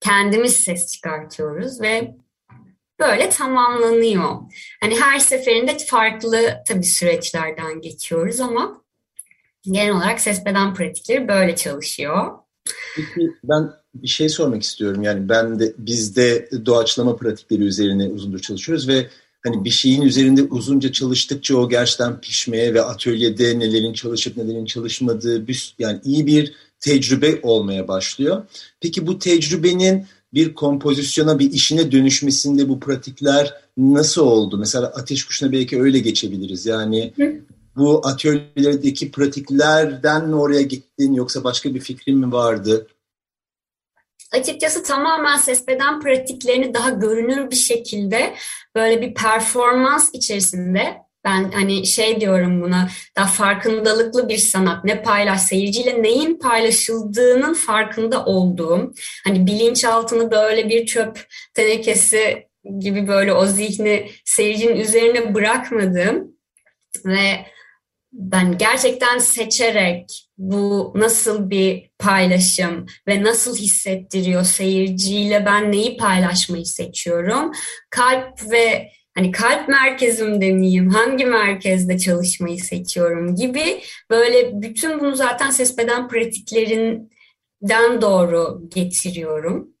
kendimiz 0.00 0.56
ses 0.56 0.92
çıkartıyoruz 0.92 1.80
ve 1.80 2.14
böyle 3.00 3.30
tamamlanıyor. 3.30 4.30
Hani 4.80 5.00
her 5.00 5.18
seferinde 5.18 5.76
farklı 5.86 6.54
tabii 6.66 6.86
süreçlerden 6.86 7.80
geçiyoruz 7.80 8.40
ama 8.40 8.84
genel 9.62 9.96
olarak 9.96 10.20
ses 10.20 10.44
beden 10.44 10.74
pratikleri 10.74 11.28
böyle 11.28 11.56
çalışıyor. 11.56 12.32
Ben 13.44 13.70
bir 13.94 14.08
şey 14.08 14.28
sormak 14.28 14.62
istiyorum. 14.62 15.02
Yani 15.02 15.28
ben 15.28 15.60
de 15.60 15.74
biz 15.78 16.16
de 16.16 16.48
doğaçlama 16.66 17.16
pratikleri 17.16 17.62
üzerine 17.62 18.08
uzundur 18.08 18.38
çalışıyoruz 18.38 18.88
ve 18.88 19.06
hani 19.42 19.64
bir 19.64 19.70
şeyin 19.70 20.02
üzerinde 20.02 20.42
uzunca 20.42 20.92
çalıştıkça 20.92 21.56
o 21.56 21.68
gerçekten 21.68 22.20
pişmeye 22.20 22.74
ve 22.74 22.82
atölyede 22.82 23.58
nelerin 23.58 23.92
çalışıp 23.92 24.36
nelerin 24.36 24.64
çalışmadığı 24.64 25.48
bir, 25.48 25.74
yani 25.78 26.00
iyi 26.04 26.26
bir 26.26 26.54
tecrübe 26.80 27.40
olmaya 27.42 27.88
başlıyor. 27.88 28.42
Peki 28.80 29.06
bu 29.06 29.18
tecrübenin 29.18 30.06
bir 30.34 30.54
kompozisyona, 30.54 31.38
bir 31.38 31.52
işine 31.52 31.92
dönüşmesinde 31.92 32.68
bu 32.68 32.80
pratikler 32.80 33.54
nasıl 33.76 34.22
oldu? 34.22 34.58
Mesela 34.58 34.86
ateş 34.86 35.24
kuşuna 35.24 35.52
belki 35.52 35.82
öyle 35.82 35.98
geçebiliriz. 35.98 36.66
Yani 36.66 37.12
bu 37.76 38.06
atölyelerdeki 38.06 39.10
pratiklerden 39.10 40.28
mi 40.28 40.34
oraya 40.34 40.62
gittin 40.62 41.12
yoksa 41.12 41.44
başka 41.44 41.74
bir 41.74 41.80
fikrin 41.80 42.18
mi 42.18 42.32
vardı? 42.32 42.86
Açıkçası 44.32 44.82
tamamen 44.82 45.36
ses 45.36 45.68
beden 45.68 46.00
pratiklerini 46.00 46.74
daha 46.74 46.90
görünür 46.90 47.50
bir 47.50 47.56
şekilde 47.56 48.34
böyle 48.74 49.02
bir 49.02 49.14
performans 49.14 50.10
içerisinde 50.12 51.03
ben 51.24 51.50
hani 51.52 51.86
şey 51.86 52.20
diyorum 52.20 52.62
buna 52.62 52.88
daha 53.16 53.26
farkındalıklı 53.26 54.28
bir 54.28 54.38
sanat. 54.38 54.84
Ne 54.84 55.02
paylaş 55.02 55.40
seyirciyle 55.40 56.02
neyin 56.02 56.38
paylaşıldığının 56.38 57.54
farkında 57.54 58.24
olduğum. 58.24 58.92
Hani 59.24 59.46
bilinçaltını 59.46 60.30
böyle 60.30 60.68
bir 60.68 60.86
çöp 60.86 61.26
tenekesi 61.54 62.46
gibi 62.78 63.08
böyle 63.08 63.32
o 63.32 63.46
zihni 63.46 64.10
seyircinin 64.24 64.76
üzerine 64.76 65.34
bırakmadığım 65.34 66.34
ve 67.04 67.46
ben 68.12 68.58
gerçekten 68.58 69.18
seçerek 69.18 70.28
bu 70.38 70.92
nasıl 70.94 71.50
bir 71.50 71.90
paylaşım 71.98 72.86
ve 73.08 73.22
nasıl 73.22 73.56
hissettiriyor 73.56 74.44
seyirciyle 74.44 75.46
ben 75.46 75.72
neyi 75.72 75.96
paylaşmayı 75.96 76.66
seçiyorum. 76.66 77.52
Kalp 77.90 78.50
ve 78.50 78.90
hani 79.14 79.32
kalp 79.32 79.68
merkezimde 79.68 80.52
miyim, 80.52 80.90
hangi 80.90 81.24
merkezde 81.24 81.98
çalışmayı 81.98 82.58
seçiyorum 82.58 83.36
gibi 83.36 83.80
böyle 84.10 84.62
bütün 84.62 85.00
bunu 85.00 85.16
zaten 85.16 85.50
ses 85.50 85.78
beden 85.78 86.08
pratiklerinden 86.08 88.00
doğru 88.00 88.62
getiriyorum 88.74 89.74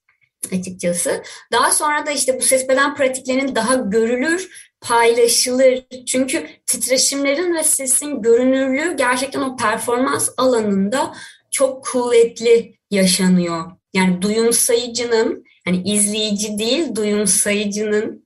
açıkçası. 0.52 1.22
Daha 1.52 1.72
sonra 1.72 2.06
da 2.06 2.10
işte 2.10 2.38
bu 2.38 2.42
ses 2.42 2.68
beden 2.68 2.94
pratiklerinin 2.94 3.54
daha 3.54 3.74
görülür, 3.74 4.50
paylaşılır. 4.80 5.84
Çünkü 6.06 6.46
titreşimlerin 6.66 7.54
ve 7.54 7.62
sesin 7.62 8.22
görünürlüğü 8.22 8.96
gerçekten 8.96 9.40
o 9.40 9.56
performans 9.56 10.28
alanında 10.36 11.14
çok 11.50 11.84
kuvvetli 11.84 12.74
yaşanıyor. 12.90 13.70
Yani 13.94 14.22
duyumsayıcının, 14.22 15.44
hani 15.64 15.82
izleyici 15.82 16.58
değil 16.58 16.94
duyumsayıcının 16.96 18.23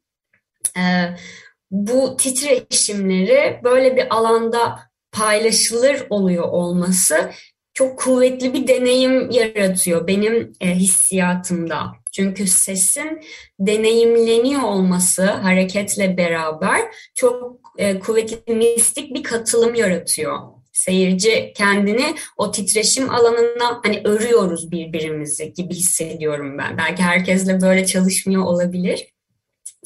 bu 1.71 2.17
titreşimleri 2.17 3.61
böyle 3.65 3.97
bir 3.97 4.17
alanda 4.17 4.79
paylaşılır 5.13 6.07
oluyor 6.11 6.45
olması 6.45 7.31
çok 7.75 7.99
kuvvetli 7.99 8.55
bir 8.55 8.69
deneyim 8.69 9.31
yaratıyor 9.31 10.07
benim 10.07 10.53
e, 10.61 10.75
hissiyatımda. 10.75 11.93
Çünkü 12.13 12.47
sesin 12.47 13.21
deneyimleniyor 13.61 14.63
olması 14.63 15.25
hareketle 15.25 16.17
beraber 16.17 16.81
çok 17.15 17.61
e, 17.79 17.99
kuvvetli 17.99 18.55
mistik 18.55 19.15
bir 19.15 19.23
katılım 19.23 19.75
yaratıyor. 19.75 20.39
Seyirci 20.73 21.53
kendini 21.57 22.15
o 22.37 22.51
titreşim 22.51 23.11
alanına 23.11 23.81
hani 23.85 24.01
örüyoruz 24.05 24.71
birbirimizi 24.71 25.53
gibi 25.53 25.75
hissediyorum 25.75 26.59
ben. 26.59 26.79
Belki 26.79 27.03
herkesle 27.03 27.61
böyle 27.61 27.87
çalışmıyor 27.87 28.43
olabilir. 28.43 29.07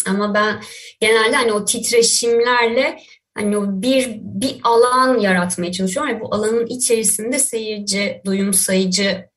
Ama 0.06 0.34
ben 0.34 0.62
genelde 1.00 1.36
hani 1.36 1.52
o 1.52 1.64
titreşimlerle 1.64 2.98
hani 3.34 3.58
o 3.58 3.62
bir 3.66 4.18
bir 4.20 4.60
alan 4.64 5.18
yaratmaya 5.18 5.72
çalışıyorum 5.72 6.16
ve 6.16 6.20
bu 6.20 6.34
alanın 6.34 6.66
içerisinde 6.66 7.38
seyirci, 7.38 8.22
duyum 8.26 8.54
sayıcı 8.54 9.28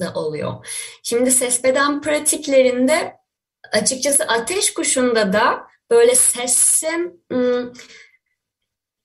da 0.00 0.12
oluyor. 0.14 0.66
Şimdi 1.02 1.30
ses 1.30 1.64
beden 1.64 2.02
pratiklerinde 2.02 3.16
açıkçası 3.72 4.24
ateş 4.24 4.74
kuşunda 4.74 5.32
da 5.32 5.66
böyle 5.90 6.14
sesin 6.14 7.24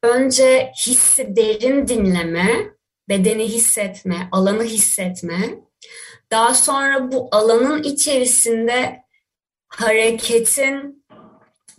önce 0.03 0.71
hissi 0.85 1.35
derin 1.35 1.87
dinleme, 1.87 2.73
bedeni 3.09 3.47
hissetme, 3.47 4.29
alanı 4.31 4.63
hissetme. 4.63 5.49
Daha 6.31 6.53
sonra 6.53 7.11
bu 7.11 7.27
alanın 7.31 7.83
içerisinde 7.83 9.03
hareketin 9.69 11.05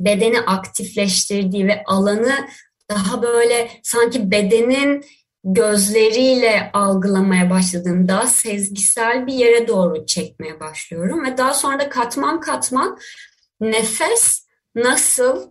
bedeni 0.00 0.40
aktifleştirdiği 0.40 1.66
ve 1.66 1.82
alanı 1.86 2.48
daha 2.90 3.22
böyle 3.22 3.70
sanki 3.82 4.30
bedenin 4.30 5.04
gözleriyle 5.44 6.70
algılamaya 6.72 7.50
başladığımda 7.50 8.26
sezgisel 8.26 9.26
bir 9.26 9.34
yere 9.34 9.68
doğru 9.68 10.06
çekmeye 10.06 10.60
başlıyorum 10.60 11.24
ve 11.24 11.36
daha 11.38 11.54
sonra 11.54 11.78
da 11.78 11.88
katman 11.88 12.40
katman 12.40 12.98
nefes 13.60 14.46
nasıl 14.74 15.50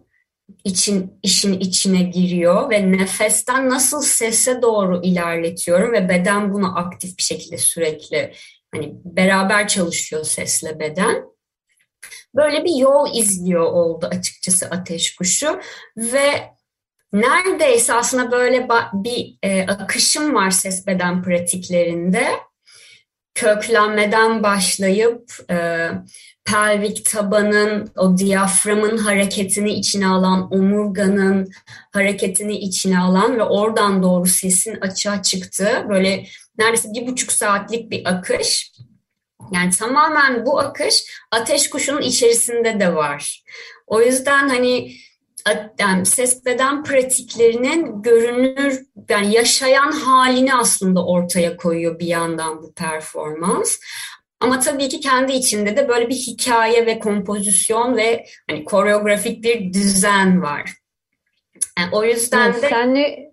için 0.63 1.19
işin 1.23 1.60
içine 1.60 2.02
giriyor 2.02 2.69
ve 2.69 2.91
nefesten 2.91 3.69
nasıl 3.69 4.02
sese 4.02 4.62
doğru 4.62 5.02
ilerletiyorum 5.04 5.93
ve 5.93 6.10
beden 6.10 6.54
bunu 6.54 6.80
aktif 6.80 7.17
bir 7.17 7.23
şekilde 7.23 7.58
sürekli 7.58 8.34
hani 8.73 8.93
beraber 9.06 9.67
çalışıyor 9.67 10.23
sesle 10.23 10.80
beden. 10.80 11.23
Böyle 12.35 12.65
bir 12.65 12.75
yol 12.75 13.15
izliyor 13.15 13.63
oldu 13.63 14.09
açıkçası 14.12 14.65
ateş 14.65 15.15
kuşu 15.15 15.59
ve 15.97 16.53
neredeyse 17.13 17.93
aslında 17.93 18.31
böyle 18.31 18.67
bir 18.93 19.38
e, 19.43 19.67
akışım 19.67 20.35
var 20.35 20.51
ses 20.51 20.88
beden 20.88 21.23
pratiklerinde. 21.23 22.27
Köklenmeden 23.33 24.43
başlayıp 24.43 25.31
e, 25.51 25.89
pelvik 26.45 27.05
tabanın, 27.05 27.91
o 27.97 28.17
diyaframın 28.17 28.97
hareketini 28.97 29.73
içine 29.73 30.07
alan, 30.07 30.53
omurganın 30.53 31.51
hareketini 31.93 32.57
içine 32.57 32.99
alan 32.99 33.38
ve 33.38 33.43
oradan 33.43 34.03
doğru 34.03 34.25
sesin 34.25 34.77
açığa 34.81 35.21
çıktığı 35.21 35.85
böyle 35.89 36.25
neredeyse 36.57 36.89
bir 36.93 37.07
buçuk 37.07 37.31
saatlik 37.31 37.91
bir 37.91 38.09
akış. 38.09 38.71
Yani 39.53 39.71
tamamen 39.71 40.45
bu 40.45 40.59
akış 40.59 41.05
ateş 41.31 41.69
kuşunun 41.69 42.01
içerisinde 42.01 42.79
de 42.79 42.95
var. 42.95 43.43
O 43.88 44.01
yüzden 44.01 44.49
hani 44.49 44.91
yani 45.79 46.05
ses 46.05 46.45
beden 46.45 46.83
pratiklerinin 46.83 48.01
görünür 48.01 48.85
yani 49.09 49.33
yaşayan 49.33 49.91
halini 49.91 50.55
aslında 50.55 51.05
ortaya 51.05 51.57
koyuyor 51.57 51.99
bir 51.99 52.07
yandan 52.07 52.63
bu 52.63 52.73
performans. 52.73 53.79
Ama 54.39 54.59
tabii 54.59 54.89
ki 54.89 54.99
kendi 54.99 55.33
içinde 55.33 55.77
de 55.77 55.89
böyle 55.89 56.09
bir 56.09 56.15
hikaye 56.15 56.85
ve 56.85 56.99
kompozisyon 56.99 57.97
ve 57.97 58.25
hani 58.49 58.63
koreografik 58.63 59.43
bir 59.43 59.73
düzen 59.73 60.41
var. 60.41 60.73
Yani 61.79 61.89
o 61.91 62.03
yüzden 62.03 62.51
evet, 62.51 62.63
de 62.63 62.69
senle 62.69 63.29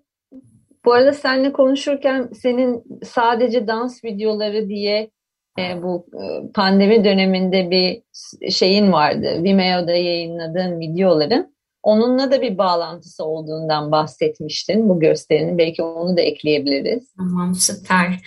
bu 0.85 0.92
arada 0.92 1.12
seninle 1.12 1.52
konuşurken 1.52 2.31
senin 2.42 2.85
sadece 3.05 3.66
dans 3.66 4.05
videoları 4.05 4.68
diye 4.68 5.11
e, 5.59 5.83
bu 5.83 6.07
e, 6.12 6.53
pandemi 6.53 7.05
döneminde 7.05 7.71
bir 7.71 8.03
şeyin 8.51 8.92
vardı. 8.92 9.42
Vimeo'da 9.42 9.92
yayınladığın 9.92 10.81
videoların. 10.81 11.57
Onunla 11.83 12.31
da 12.31 12.42
bir 12.42 12.59
bağlantısı 12.59 13.25
olduğundan 13.25 13.92
bahsetmiştin 13.92 14.88
bu 14.88 15.01
gösterinin. 15.01 15.59
Belki 15.59 15.83
onu 15.83 16.16
da 16.16 16.21
ekleyebiliriz. 16.21 17.12
Tamam 17.16 17.55
süper. 17.55 18.21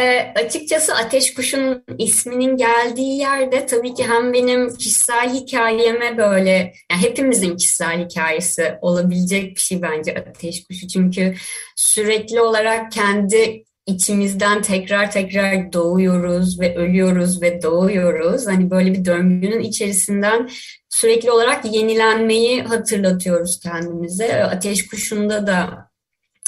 E, 0.00 0.32
açıkçası 0.44 0.94
Ateş 0.94 1.34
Kuşu'nun 1.34 1.84
isminin 1.98 2.56
geldiği 2.56 3.18
yerde 3.18 3.66
tabii 3.66 3.94
ki 3.94 4.04
hem 4.08 4.32
benim 4.32 4.76
kişisel 4.76 5.34
hikayeme 5.34 6.18
böyle, 6.18 6.50
yani 6.90 7.02
hepimizin 7.02 7.56
kişisel 7.56 8.04
hikayesi 8.04 8.74
olabilecek 8.80 9.54
bir 9.54 9.60
şey 9.60 9.82
bence 9.82 10.14
Ateş 10.14 10.64
Kuşu. 10.64 10.88
Çünkü 10.88 11.34
sürekli 11.76 12.40
olarak 12.40 12.92
kendi 12.92 13.64
içimizden 13.94 14.62
tekrar 14.62 15.10
tekrar 15.10 15.72
doğuyoruz 15.72 16.60
ve 16.60 16.76
ölüyoruz 16.76 17.42
ve 17.42 17.62
doğuyoruz. 17.62 18.46
Hani 18.46 18.70
böyle 18.70 18.92
bir 18.92 19.04
döngünün 19.04 19.60
içerisinden 19.60 20.50
sürekli 20.88 21.30
olarak 21.30 21.74
yenilenmeyi 21.74 22.62
hatırlatıyoruz 22.62 23.60
kendimize. 23.60 24.44
Ateş 24.44 24.86
Kuşu'nda 24.86 25.46
da 25.46 25.90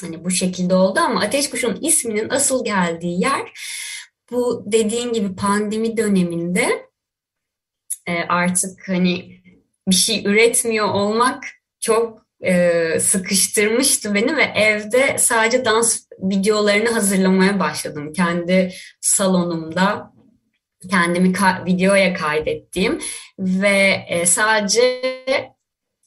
hani 0.00 0.24
bu 0.24 0.30
şekilde 0.30 0.74
oldu 0.74 1.00
ama 1.00 1.20
Ateş 1.20 1.50
Kuşu'nun 1.50 1.78
isminin 1.80 2.28
asıl 2.28 2.64
geldiği 2.64 3.20
yer 3.20 3.52
bu 4.30 4.64
dediğin 4.66 5.12
gibi 5.12 5.34
pandemi 5.34 5.96
döneminde 5.96 6.88
e, 8.06 8.14
artık 8.28 8.88
hani 8.88 9.42
bir 9.88 9.94
şey 9.94 10.22
üretmiyor 10.26 10.88
olmak 10.88 11.44
çok 11.80 12.21
e, 12.42 13.00
sıkıştırmıştı 13.00 14.14
beni 14.14 14.36
ve 14.36 14.42
evde 14.42 15.18
sadece 15.18 15.64
dans 15.64 16.00
videolarını 16.18 16.90
hazırlamaya 16.90 17.60
başladım. 17.60 18.12
Kendi 18.12 18.72
salonumda 19.00 20.12
kendimi 20.90 21.28
ka- 21.28 21.66
videoya 21.66 22.14
kaydettiğim 22.14 23.00
ve 23.38 24.04
e, 24.08 24.26
sadece 24.26 25.02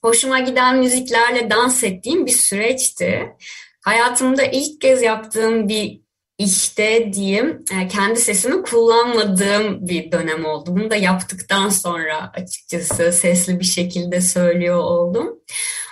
hoşuma 0.02 0.40
giden 0.40 0.78
müziklerle 0.78 1.50
dans 1.50 1.84
ettiğim 1.84 2.26
bir 2.26 2.32
süreçti. 2.32 3.36
Hayatımda 3.82 4.44
ilk 4.44 4.82
kez 4.82 5.02
yaptığım 5.02 5.70
bir 5.70 6.02
işte 6.38 7.14
diyeyim 7.14 7.66
e, 7.74 7.88
kendi 7.88 8.20
sesimi 8.20 8.64
kullanmadığım 8.64 9.88
bir 9.88 10.12
dönem 10.12 10.46
oldu. 10.46 10.70
Bunu 10.70 10.90
da 10.90 10.96
yaptıktan 10.96 11.70
sonra 11.70 12.32
açıkçası 12.34 13.12
sesli 13.12 13.60
bir 13.60 13.66
şekilde 13.66 14.22
söylüyor 14.22 14.80
oldum. 14.80 15.40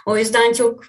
O 0.05 0.17
yüzden 0.17 0.53
çok 0.53 0.83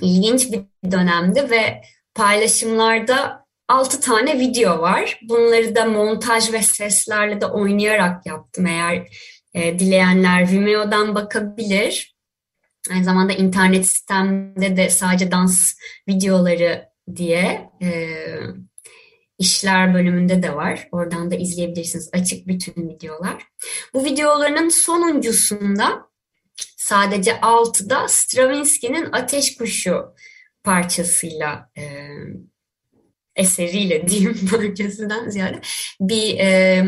ilginç 0.00 0.52
bir 0.52 0.90
dönemdi 0.90 1.50
ve 1.50 1.82
paylaşımlarda 2.14 3.46
6 3.68 4.00
tane 4.00 4.38
video 4.38 4.78
var. 4.78 5.20
Bunları 5.28 5.74
da 5.74 5.84
montaj 5.84 6.52
ve 6.52 6.62
seslerle 6.62 7.40
de 7.40 7.46
oynayarak 7.46 8.26
yaptım. 8.26 8.66
Eğer 8.66 9.08
e, 9.54 9.78
dileyenler 9.78 10.50
Vimeo'dan 10.50 11.14
bakabilir. 11.14 12.16
Aynı 12.90 13.04
zamanda 13.04 13.32
internet 13.32 13.86
sistemde 13.86 14.76
de 14.76 14.90
sadece 14.90 15.30
dans 15.30 15.74
videoları 16.08 16.88
diye 17.16 17.70
e, 17.82 17.90
işler 19.38 19.94
bölümünde 19.94 20.42
de 20.42 20.56
var. 20.56 20.88
Oradan 20.92 21.30
da 21.30 21.34
izleyebilirsiniz. 21.34 22.10
Açık 22.12 22.46
bütün 22.46 22.88
videolar. 22.88 23.42
Bu 23.94 24.04
videolarının 24.04 24.68
sonuncusunda 24.68 26.09
sadece 26.90 27.30
6'da 27.30 28.08
Stravinsky'nin 28.08 29.12
Ateş 29.12 29.56
Kuşu 29.56 30.14
parçasıyla 30.64 31.70
e, 31.78 31.82
eseriyle 33.36 34.08
diyeyim 34.08 34.38
parçasından 34.50 35.30
ziyade 35.30 35.60
bir 36.00 36.38
e, 36.38 36.84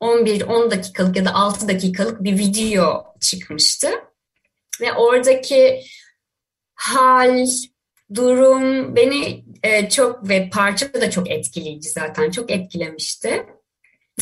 11-10 0.00 0.70
dakikalık 0.70 1.16
ya 1.16 1.24
da 1.24 1.34
6 1.34 1.68
dakikalık 1.68 2.24
bir 2.24 2.38
video 2.38 3.04
çıkmıştı. 3.20 3.88
Ve 4.80 4.92
oradaki 4.92 5.82
hal, 6.74 7.46
durum 8.14 8.96
beni 8.96 9.44
e, 9.62 9.88
çok 9.88 10.28
ve 10.28 10.50
parça 10.50 10.94
da 10.94 11.10
çok 11.10 11.30
etkileyici 11.30 11.90
zaten 11.90 12.30
çok 12.30 12.50
etkilemişti. 12.50 13.46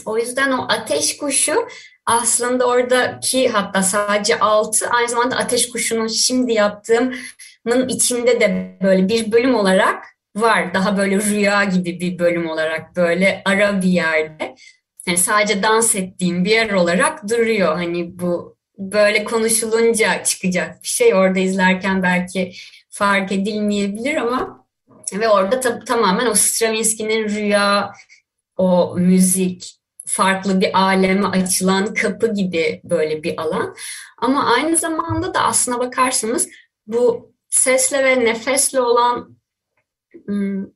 O 0.07 0.19
yüzden 0.19 0.53
o 0.53 0.67
ateş 0.69 1.17
kuşu 1.17 1.69
aslında 2.07 2.67
oradaki 2.67 3.49
hatta 3.49 3.83
sadece 3.83 4.39
altı 4.39 4.89
aynı 4.89 5.09
zamanda 5.09 5.37
ateş 5.37 5.69
kuşunun 5.69 6.07
şimdi 6.07 6.53
yaptığımın 6.53 7.89
içinde 7.89 8.41
de 8.41 8.79
böyle 8.83 9.09
bir 9.09 9.33
bölüm 9.33 9.55
olarak 9.55 10.05
var. 10.37 10.75
Daha 10.75 10.97
böyle 10.97 11.17
rüya 11.17 11.65
gibi 11.65 12.01
bir 12.01 12.19
bölüm 12.19 12.51
olarak 12.51 12.97
böyle 12.97 13.43
ara 13.45 13.83
bir 13.83 13.89
yerde. 13.89 14.55
Yani 15.07 15.19
sadece 15.19 15.63
dans 15.63 15.95
ettiğim 15.95 16.45
bir 16.45 16.51
yer 16.51 16.73
olarak 16.73 17.29
duruyor. 17.29 17.75
Hani 17.75 18.19
bu 18.19 18.57
böyle 18.79 19.25
konuşulunca 19.25 20.25
çıkacak 20.25 20.83
bir 20.83 20.89
şey. 20.89 21.15
Orada 21.15 21.39
izlerken 21.39 22.03
belki 22.03 22.53
fark 22.91 23.33
edilmeyebilir 23.33 24.17
ama 24.17 24.67
ve 25.13 25.29
orada 25.29 25.57
tab- 25.57 25.85
tamamen 25.85 26.27
o 26.27 26.35
Stravinsky'nin 26.35 27.29
rüya, 27.29 27.93
o 28.57 28.95
müzik, 28.97 29.82
farklı 30.13 30.61
bir 30.61 30.79
aleme 30.79 31.27
açılan 31.27 31.95
kapı 31.95 32.35
gibi 32.35 32.81
böyle 32.85 33.23
bir 33.23 33.41
alan. 33.41 33.77
Ama 34.19 34.55
aynı 34.55 34.77
zamanda 34.77 35.35
da 35.35 35.41
aslına 35.41 35.79
bakarsanız 35.79 36.49
bu 36.87 37.33
sesle 37.51 38.05
ve 38.05 38.25
nefesle 38.25 38.81
olan 38.81 39.37
ım, 40.29 40.75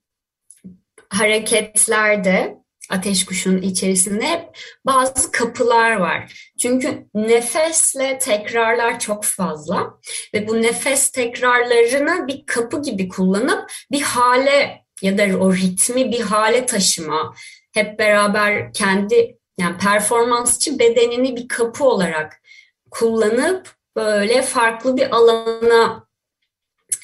hareketlerde 1.09 2.59
ateş 2.90 3.25
kuşunun 3.25 3.62
içerisinde 3.62 4.27
hep 4.27 4.59
bazı 4.87 5.33
kapılar 5.33 5.96
var. 5.96 6.51
Çünkü 6.62 7.07
nefesle 7.14 8.18
tekrarlar 8.18 9.01
çok 9.01 9.25
fazla 9.25 9.94
ve 10.35 10.49
bu 10.49 10.62
nefes 10.62 11.11
tekrarlarını 11.11 12.27
bir 12.27 12.46
kapı 12.46 12.83
gibi 12.83 13.09
kullanıp 13.09 13.72
bir 13.92 14.03
hale 14.03 14.87
ya 15.03 15.18
da 15.18 15.38
o 15.38 15.55
ritmi 15.55 16.12
bir 16.12 16.20
hale 16.20 16.66
taşıma, 16.66 17.35
hep 17.77 17.99
beraber 17.99 18.73
kendi 18.73 19.39
yani 19.59 19.79
performansçı 19.79 20.79
bedenini 20.79 21.37
bir 21.37 21.49
kapı 21.49 21.85
olarak 21.85 22.43
kullanıp 22.91 23.75
böyle 23.97 24.43
farklı 24.43 24.97
bir 24.97 25.17
alana 25.17 26.07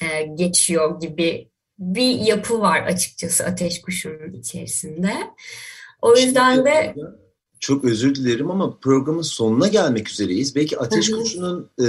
e, 0.01 0.23
geçiyor 0.23 0.99
gibi 1.01 1.49
bir 1.79 2.19
yapı 2.19 2.59
var 2.59 2.83
açıkçası 2.83 3.45
Ateş 3.45 3.81
Kuşu'nun 3.81 4.33
içerisinde. 4.33 5.13
O 6.01 6.15
yüzden 6.15 6.65
de 6.65 6.95
çok 7.59 7.85
özür 7.85 8.15
dilerim 8.15 8.51
ama 8.51 8.77
programın 8.79 9.21
sonuna 9.21 9.67
gelmek 9.67 10.09
üzereyiz. 10.09 10.55
Belki 10.55 10.79
Ateş 10.79 11.11
Kuşu'nun 11.11 11.69
e, 11.79 11.87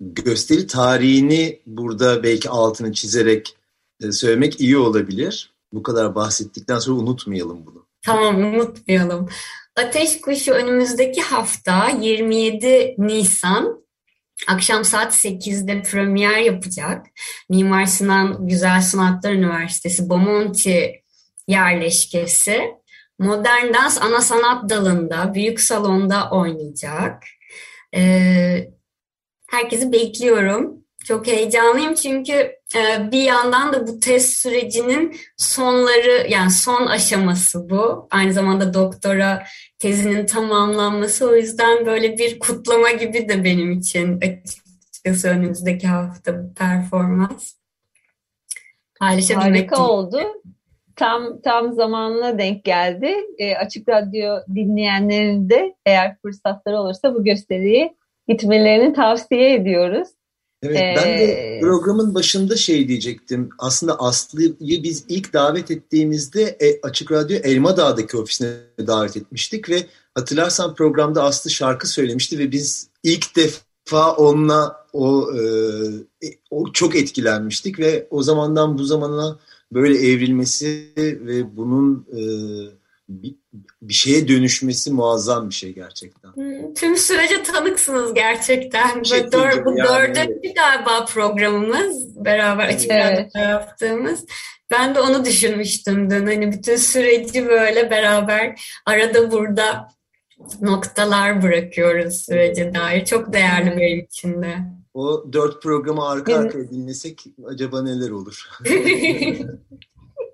gösteri 0.00 0.66
tarihini 0.66 1.60
burada 1.66 2.22
belki 2.22 2.50
altını 2.50 2.92
çizerek 2.92 3.56
e, 4.02 4.12
söylemek 4.12 4.60
iyi 4.60 4.78
olabilir. 4.78 5.52
Bu 5.72 5.82
kadar 5.82 6.14
bahsettikten 6.14 6.78
sonra 6.78 7.00
unutmayalım 7.00 7.66
bunu. 7.66 7.81
Tamam 8.04 8.36
unutmayalım. 8.36 9.28
Ateş 9.76 10.20
Kuşu 10.20 10.52
önümüzdeki 10.52 11.22
hafta 11.22 11.88
27 11.88 12.94
Nisan 12.98 13.82
akşam 14.48 14.84
saat 14.84 15.12
8'de 15.12 15.82
premier 15.82 16.38
yapacak. 16.38 17.06
Mimar 17.48 17.86
Sinan 17.86 18.46
Güzel 18.48 18.80
Sanatlar 18.80 19.32
Üniversitesi 19.32 20.08
Bomonti 20.08 21.02
yerleşkesi. 21.48 22.60
Modern 23.18 23.74
dans 23.74 24.02
ana 24.02 24.20
sanat 24.20 24.70
dalında 24.70 25.34
büyük 25.34 25.60
salonda 25.60 26.30
oynayacak. 26.30 27.24
Ee, 27.94 28.70
herkesi 29.50 29.92
bekliyorum. 29.92 30.81
Çok 31.04 31.26
heyecanlıyım 31.26 31.94
çünkü 31.94 32.32
e, 32.76 33.10
bir 33.12 33.22
yandan 33.22 33.72
da 33.72 33.86
bu 33.86 34.00
test 34.00 34.34
sürecinin 34.34 35.16
sonları 35.36 36.26
yani 36.28 36.50
son 36.50 36.86
aşaması 36.86 37.70
bu. 37.70 38.08
Aynı 38.10 38.32
zamanda 38.32 38.74
doktora 38.74 39.44
tezinin 39.78 40.26
tamamlanması 40.26 41.30
o 41.30 41.36
yüzden 41.36 41.86
böyle 41.86 42.18
bir 42.18 42.38
kutlama 42.38 42.90
gibi 42.90 43.28
de 43.28 43.44
benim 43.44 43.72
için 43.72 44.20
açıkçası 44.20 45.28
önümüzdeki 45.28 45.86
hafta 45.86 46.44
bu 46.44 46.54
performans. 46.54 47.54
Harika 49.00 49.88
oldu. 49.88 50.20
Tam 50.96 51.40
tam 51.40 51.72
zamanına 51.72 52.38
denk 52.38 52.64
geldi. 52.64 53.14
E, 53.38 53.56
Açık 53.56 53.88
Radyo 53.88 54.36
dinleyenlerin 54.54 55.50
de 55.50 55.74
eğer 55.86 56.16
fırsatları 56.22 56.78
olursa 56.78 57.14
bu 57.14 57.24
gösteriyi 57.24 57.96
gitmelerini 58.28 58.92
tavsiye 58.92 59.54
ediyoruz. 59.54 60.08
Evet 60.62 60.76
ee, 60.76 60.94
ben 60.96 61.18
de 61.18 61.58
programın 61.60 62.14
başında 62.14 62.56
şey 62.56 62.88
diyecektim. 62.88 63.48
Aslında 63.58 64.00
Aslı'yı 64.00 64.82
biz 64.82 65.04
ilk 65.08 65.32
davet 65.32 65.70
ettiğimizde 65.70 66.42
e, 66.42 66.80
Açık 66.80 67.12
Radyo 67.12 67.36
Elma 67.36 67.76
Dağ'daki 67.76 68.16
ofisine 68.16 68.50
davet 68.86 69.16
etmiştik 69.16 69.70
ve 69.70 69.86
hatırlarsan 70.14 70.74
programda 70.74 71.22
Aslı 71.24 71.50
şarkı 71.50 71.88
söylemişti 71.88 72.38
ve 72.38 72.52
biz 72.52 72.88
ilk 73.02 73.36
defa 73.36 74.12
onunla 74.12 74.86
o, 74.92 75.30
e, 75.34 75.42
o 76.50 76.72
çok 76.72 76.96
etkilenmiştik 76.96 77.78
ve 77.78 78.06
o 78.10 78.22
zamandan 78.22 78.78
bu 78.78 78.84
zamana 78.84 79.38
böyle 79.72 79.98
evrilmesi 79.98 80.92
ve 80.96 81.56
bunun 81.56 82.06
e, 82.12 82.20
bir, 83.22 83.34
bir 83.82 83.94
şeye 83.94 84.28
dönüşmesi 84.28 84.92
muazzam 84.92 85.48
bir 85.48 85.54
şey 85.54 85.74
gerçekten. 85.74 86.32
Tüm 86.74 86.96
sürece 86.96 87.42
tanıksınız 87.42 88.14
gerçekten. 88.14 89.00
Bu, 89.00 89.32
dör, 89.32 89.64
bu 89.64 89.78
yani. 89.78 89.88
dördüncü 89.88 90.54
galiba 90.54 91.04
programımız 91.04 92.24
beraber 92.24 92.68
açık 92.68 92.90
evet. 92.90 93.34
yaptığımız. 93.34 94.24
Ben 94.70 94.94
de 94.94 95.00
onu 95.00 95.24
düşünmüştüm 95.24 96.10
dün. 96.10 96.26
Hani 96.26 96.52
bütün 96.52 96.76
süreci 96.76 97.48
böyle 97.48 97.90
beraber 97.90 98.60
arada 98.86 99.30
burada 99.30 99.88
noktalar 100.60 101.42
bırakıyoruz 101.42 102.14
sürece 102.14 102.74
dair. 102.74 103.04
Çok 103.04 103.32
değerli 103.32 103.70
benim 103.76 104.04
için 104.04 104.42
de. 104.42 104.56
O 104.94 105.32
dört 105.32 105.62
programı 105.62 106.08
arka 106.08 106.36
arkaya 106.36 106.70
dinlesek 106.70 107.24
acaba 107.46 107.82
neler 107.82 108.10
olur? 108.10 108.48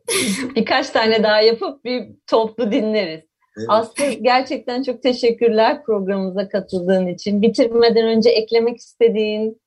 Birkaç 0.56 0.90
tane 0.90 1.22
daha 1.22 1.40
yapıp 1.40 1.84
bir 1.84 2.04
toplu 2.26 2.72
dinleriz. 2.72 3.20
Evet. 3.58 3.66
Aslı 3.68 4.04
gerçekten 4.10 4.82
çok 4.82 5.02
teşekkürler 5.02 5.82
programımıza 5.82 6.48
katıldığın 6.48 7.06
için. 7.06 7.42
Bitirmeden 7.42 8.06
önce 8.08 8.30
eklemek 8.30 8.76
istediğin 8.78 9.60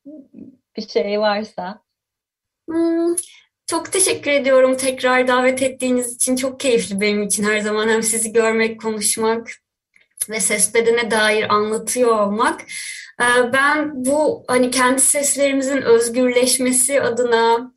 bir 0.78 0.88
şey 0.88 1.20
varsa. 1.20 1.82
Hmm, 2.70 3.16
Çok 3.68 3.92
teşekkür 3.92 4.32
ediyorum 4.32 4.78
tekrar 4.78 5.28
davet 5.28 5.62
ettiğiniz 5.62 6.16
için. 6.16 6.36
Çok 6.36 6.60
keyifli 6.60 7.02
benim 7.02 7.24
için 7.24 7.44
her 7.44 7.60
zaman 7.60 7.90
hem 7.90 8.04
sizi 8.04 8.34
görmek, 8.34 8.82
konuşmak 8.82 9.48
ve 10.30 10.40
ses 10.40 10.76
bedene 10.76 11.12
dair 11.12 11.54
anlatıyor 11.54 12.20
olmak. 12.20 12.62
Ee, 13.22 13.54
ben 13.54 14.06
bu 14.06 14.44
hani 14.48 14.72
kendi 14.72 15.02
seslerimizin 15.02 15.82
özgürleşmesi 15.82 17.02
adına 17.02 17.74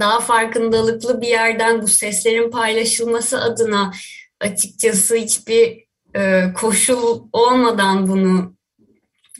daha 0.00 0.20
farkındalıklı 0.20 1.20
bir 1.20 1.28
yerden 1.28 1.82
bu 1.82 1.88
seslerin 1.88 2.50
paylaşılması 2.50 3.40
adına 3.40 3.92
açıkçası 4.40 5.16
hiçbir 5.16 5.84
e, 6.16 6.44
koşul 6.54 7.22
olmadan 7.32 8.08
bunu 8.08 8.54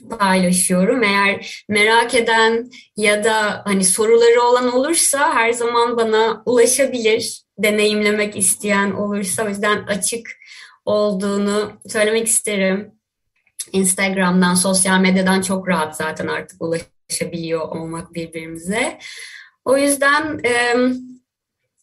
paylaşıyorum. 0.09 1.03
Eğer 1.03 1.63
merak 1.69 2.15
eden 2.15 2.69
ya 2.97 3.23
da 3.23 3.61
hani 3.65 3.83
soruları 3.83 4.41
olan 4.41 4.73
olursa 4.73 5.33
her 5.33 5.53
zaman 5.53 5.97
bana 5.97 6.43
ulaşabilir. 6.45 7.45
Deneyimlemek 7.57 8.37
isteyen 8.37 8.91
olursa 8.91 9.45
o 9.45 9.49
yüzden 9.49 9.83
açık 9.83 10.31
olduğunu 10.85 11.71
söylemek 11.87 12.27
isterim. 12.27 12.91
Instagram'dan, 13.71 14.53
sosyal 14.53 14.99
medyadan 14.99 15.41
çok 15.41 15.67
rahat 15.67 15.97
zaten 15.97 16.27
artık 16.27 16.61
ulaşabiliyor 16.61 17.69
olmak 17.69 18.13
birbirimize. 18.13 18.99
O 19.65 19.77
yüzden 19.77 20.39
e, 20.45 20.75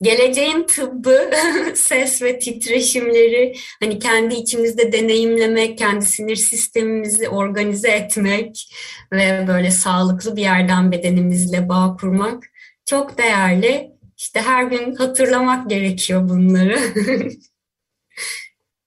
geleceğin 0.02 0.66
tıbbı, 0.66 1.30
ses 1.74 2.22
ve 2.22 2.38
titreşimleri 2.38 3.54
hani 3.80 3.98
kendi 3.98 4.34
içimizde 4.34 4.92
deneyimlemek, 4.92 5.78
kendi 5.78 6.06
sinir 6.06 6.36
sistemimizi 6.36 7.28
organize 7.28 7.88
etmek 7.88 8.74
ve 9.12 9.44
böyle 9.48 9.70
sağlıklı 9.70 10.36
bir 10.36 10.42
yerden 10.42 10.92
bedenimizle 10.92 11.68
bağ 11.68 11.96
kurmak 12.00 12.44
çok 12.86 13.18
değerli. 13.18 13.92
İşte 14.18 14.40
her 14.40 14.64
gün 14.64 14.94
hatırlamak 14.94 15.70
gerekiyor 15.70 16.28
bunları. 16.28 16.78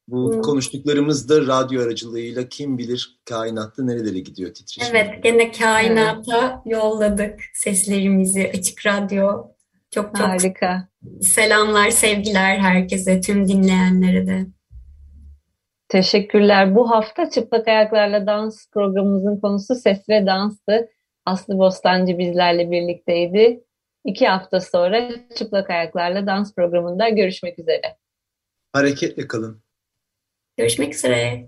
Bu 0.07 0.33
hmm. 0.33 0.41
konuştuklarımız 0.41 1.29
da 1.29 1.41
radyo 1.41 1.81
aracılığıyla 1.81 2.49
kim 2.49 2.77
bilir 2.77 3.19
kainatta 3.25 3.83
nerelere 3.83 4.19
gidiyor 4.19 4.53
titreşim. 4.53 4.95
Evet, 4.95 5.23
gene 5.23 5.51
kainata 5.51 6.63
evet. 6.65 6.73
yolladık 6.75 7.39
seslerimizi 7.53 8.51
açık 8.57 8.85
radyo. 8.85 9.43
Çok 9.91 10.15
çok 10.15 10.19
Harika. 10.19 10.87
selamlar, 11.21 11.89
sevgiler 11.89 12.57
herkese, 12.57 13.21
tüm 13.21 13.47
dinleyenlere 13.47 14.27
de. 14.27 14.45
Teşekkürler. 15.89 16.75
Bu 16.75 16.91
hafta 16.91 17.29
Çıplak 17.29 17.67
Ayaklarla 17.67 18.27
Dans 18.27 18.69
programımızın 18.71 19.39
konusu 19.39 19.75
ses 19.75 20.09
ve 20.09 20.25
danstı. 20.25 20.89
Aslı 21.25 21.57
Bostancı 21.57 22.17
bizlerle 22.17 22.71
birlikteydi. 22.71 23.63
İki 24.05 24.27
hafta 24.27 24.59
sonra 24.59 25.09
Çıplak 25.35 25.69
Ayaklarla 25.69 26.27
Dans 26.27 26.55
programında 26.55 27.09
görüşmek 27.09 27.59
üzere. 27.59 27.97
Hareketle 28.73 29.27
kalın. 29.27 29.64
Görüşmek 30.57 30.93
üzere. 30.95 31.47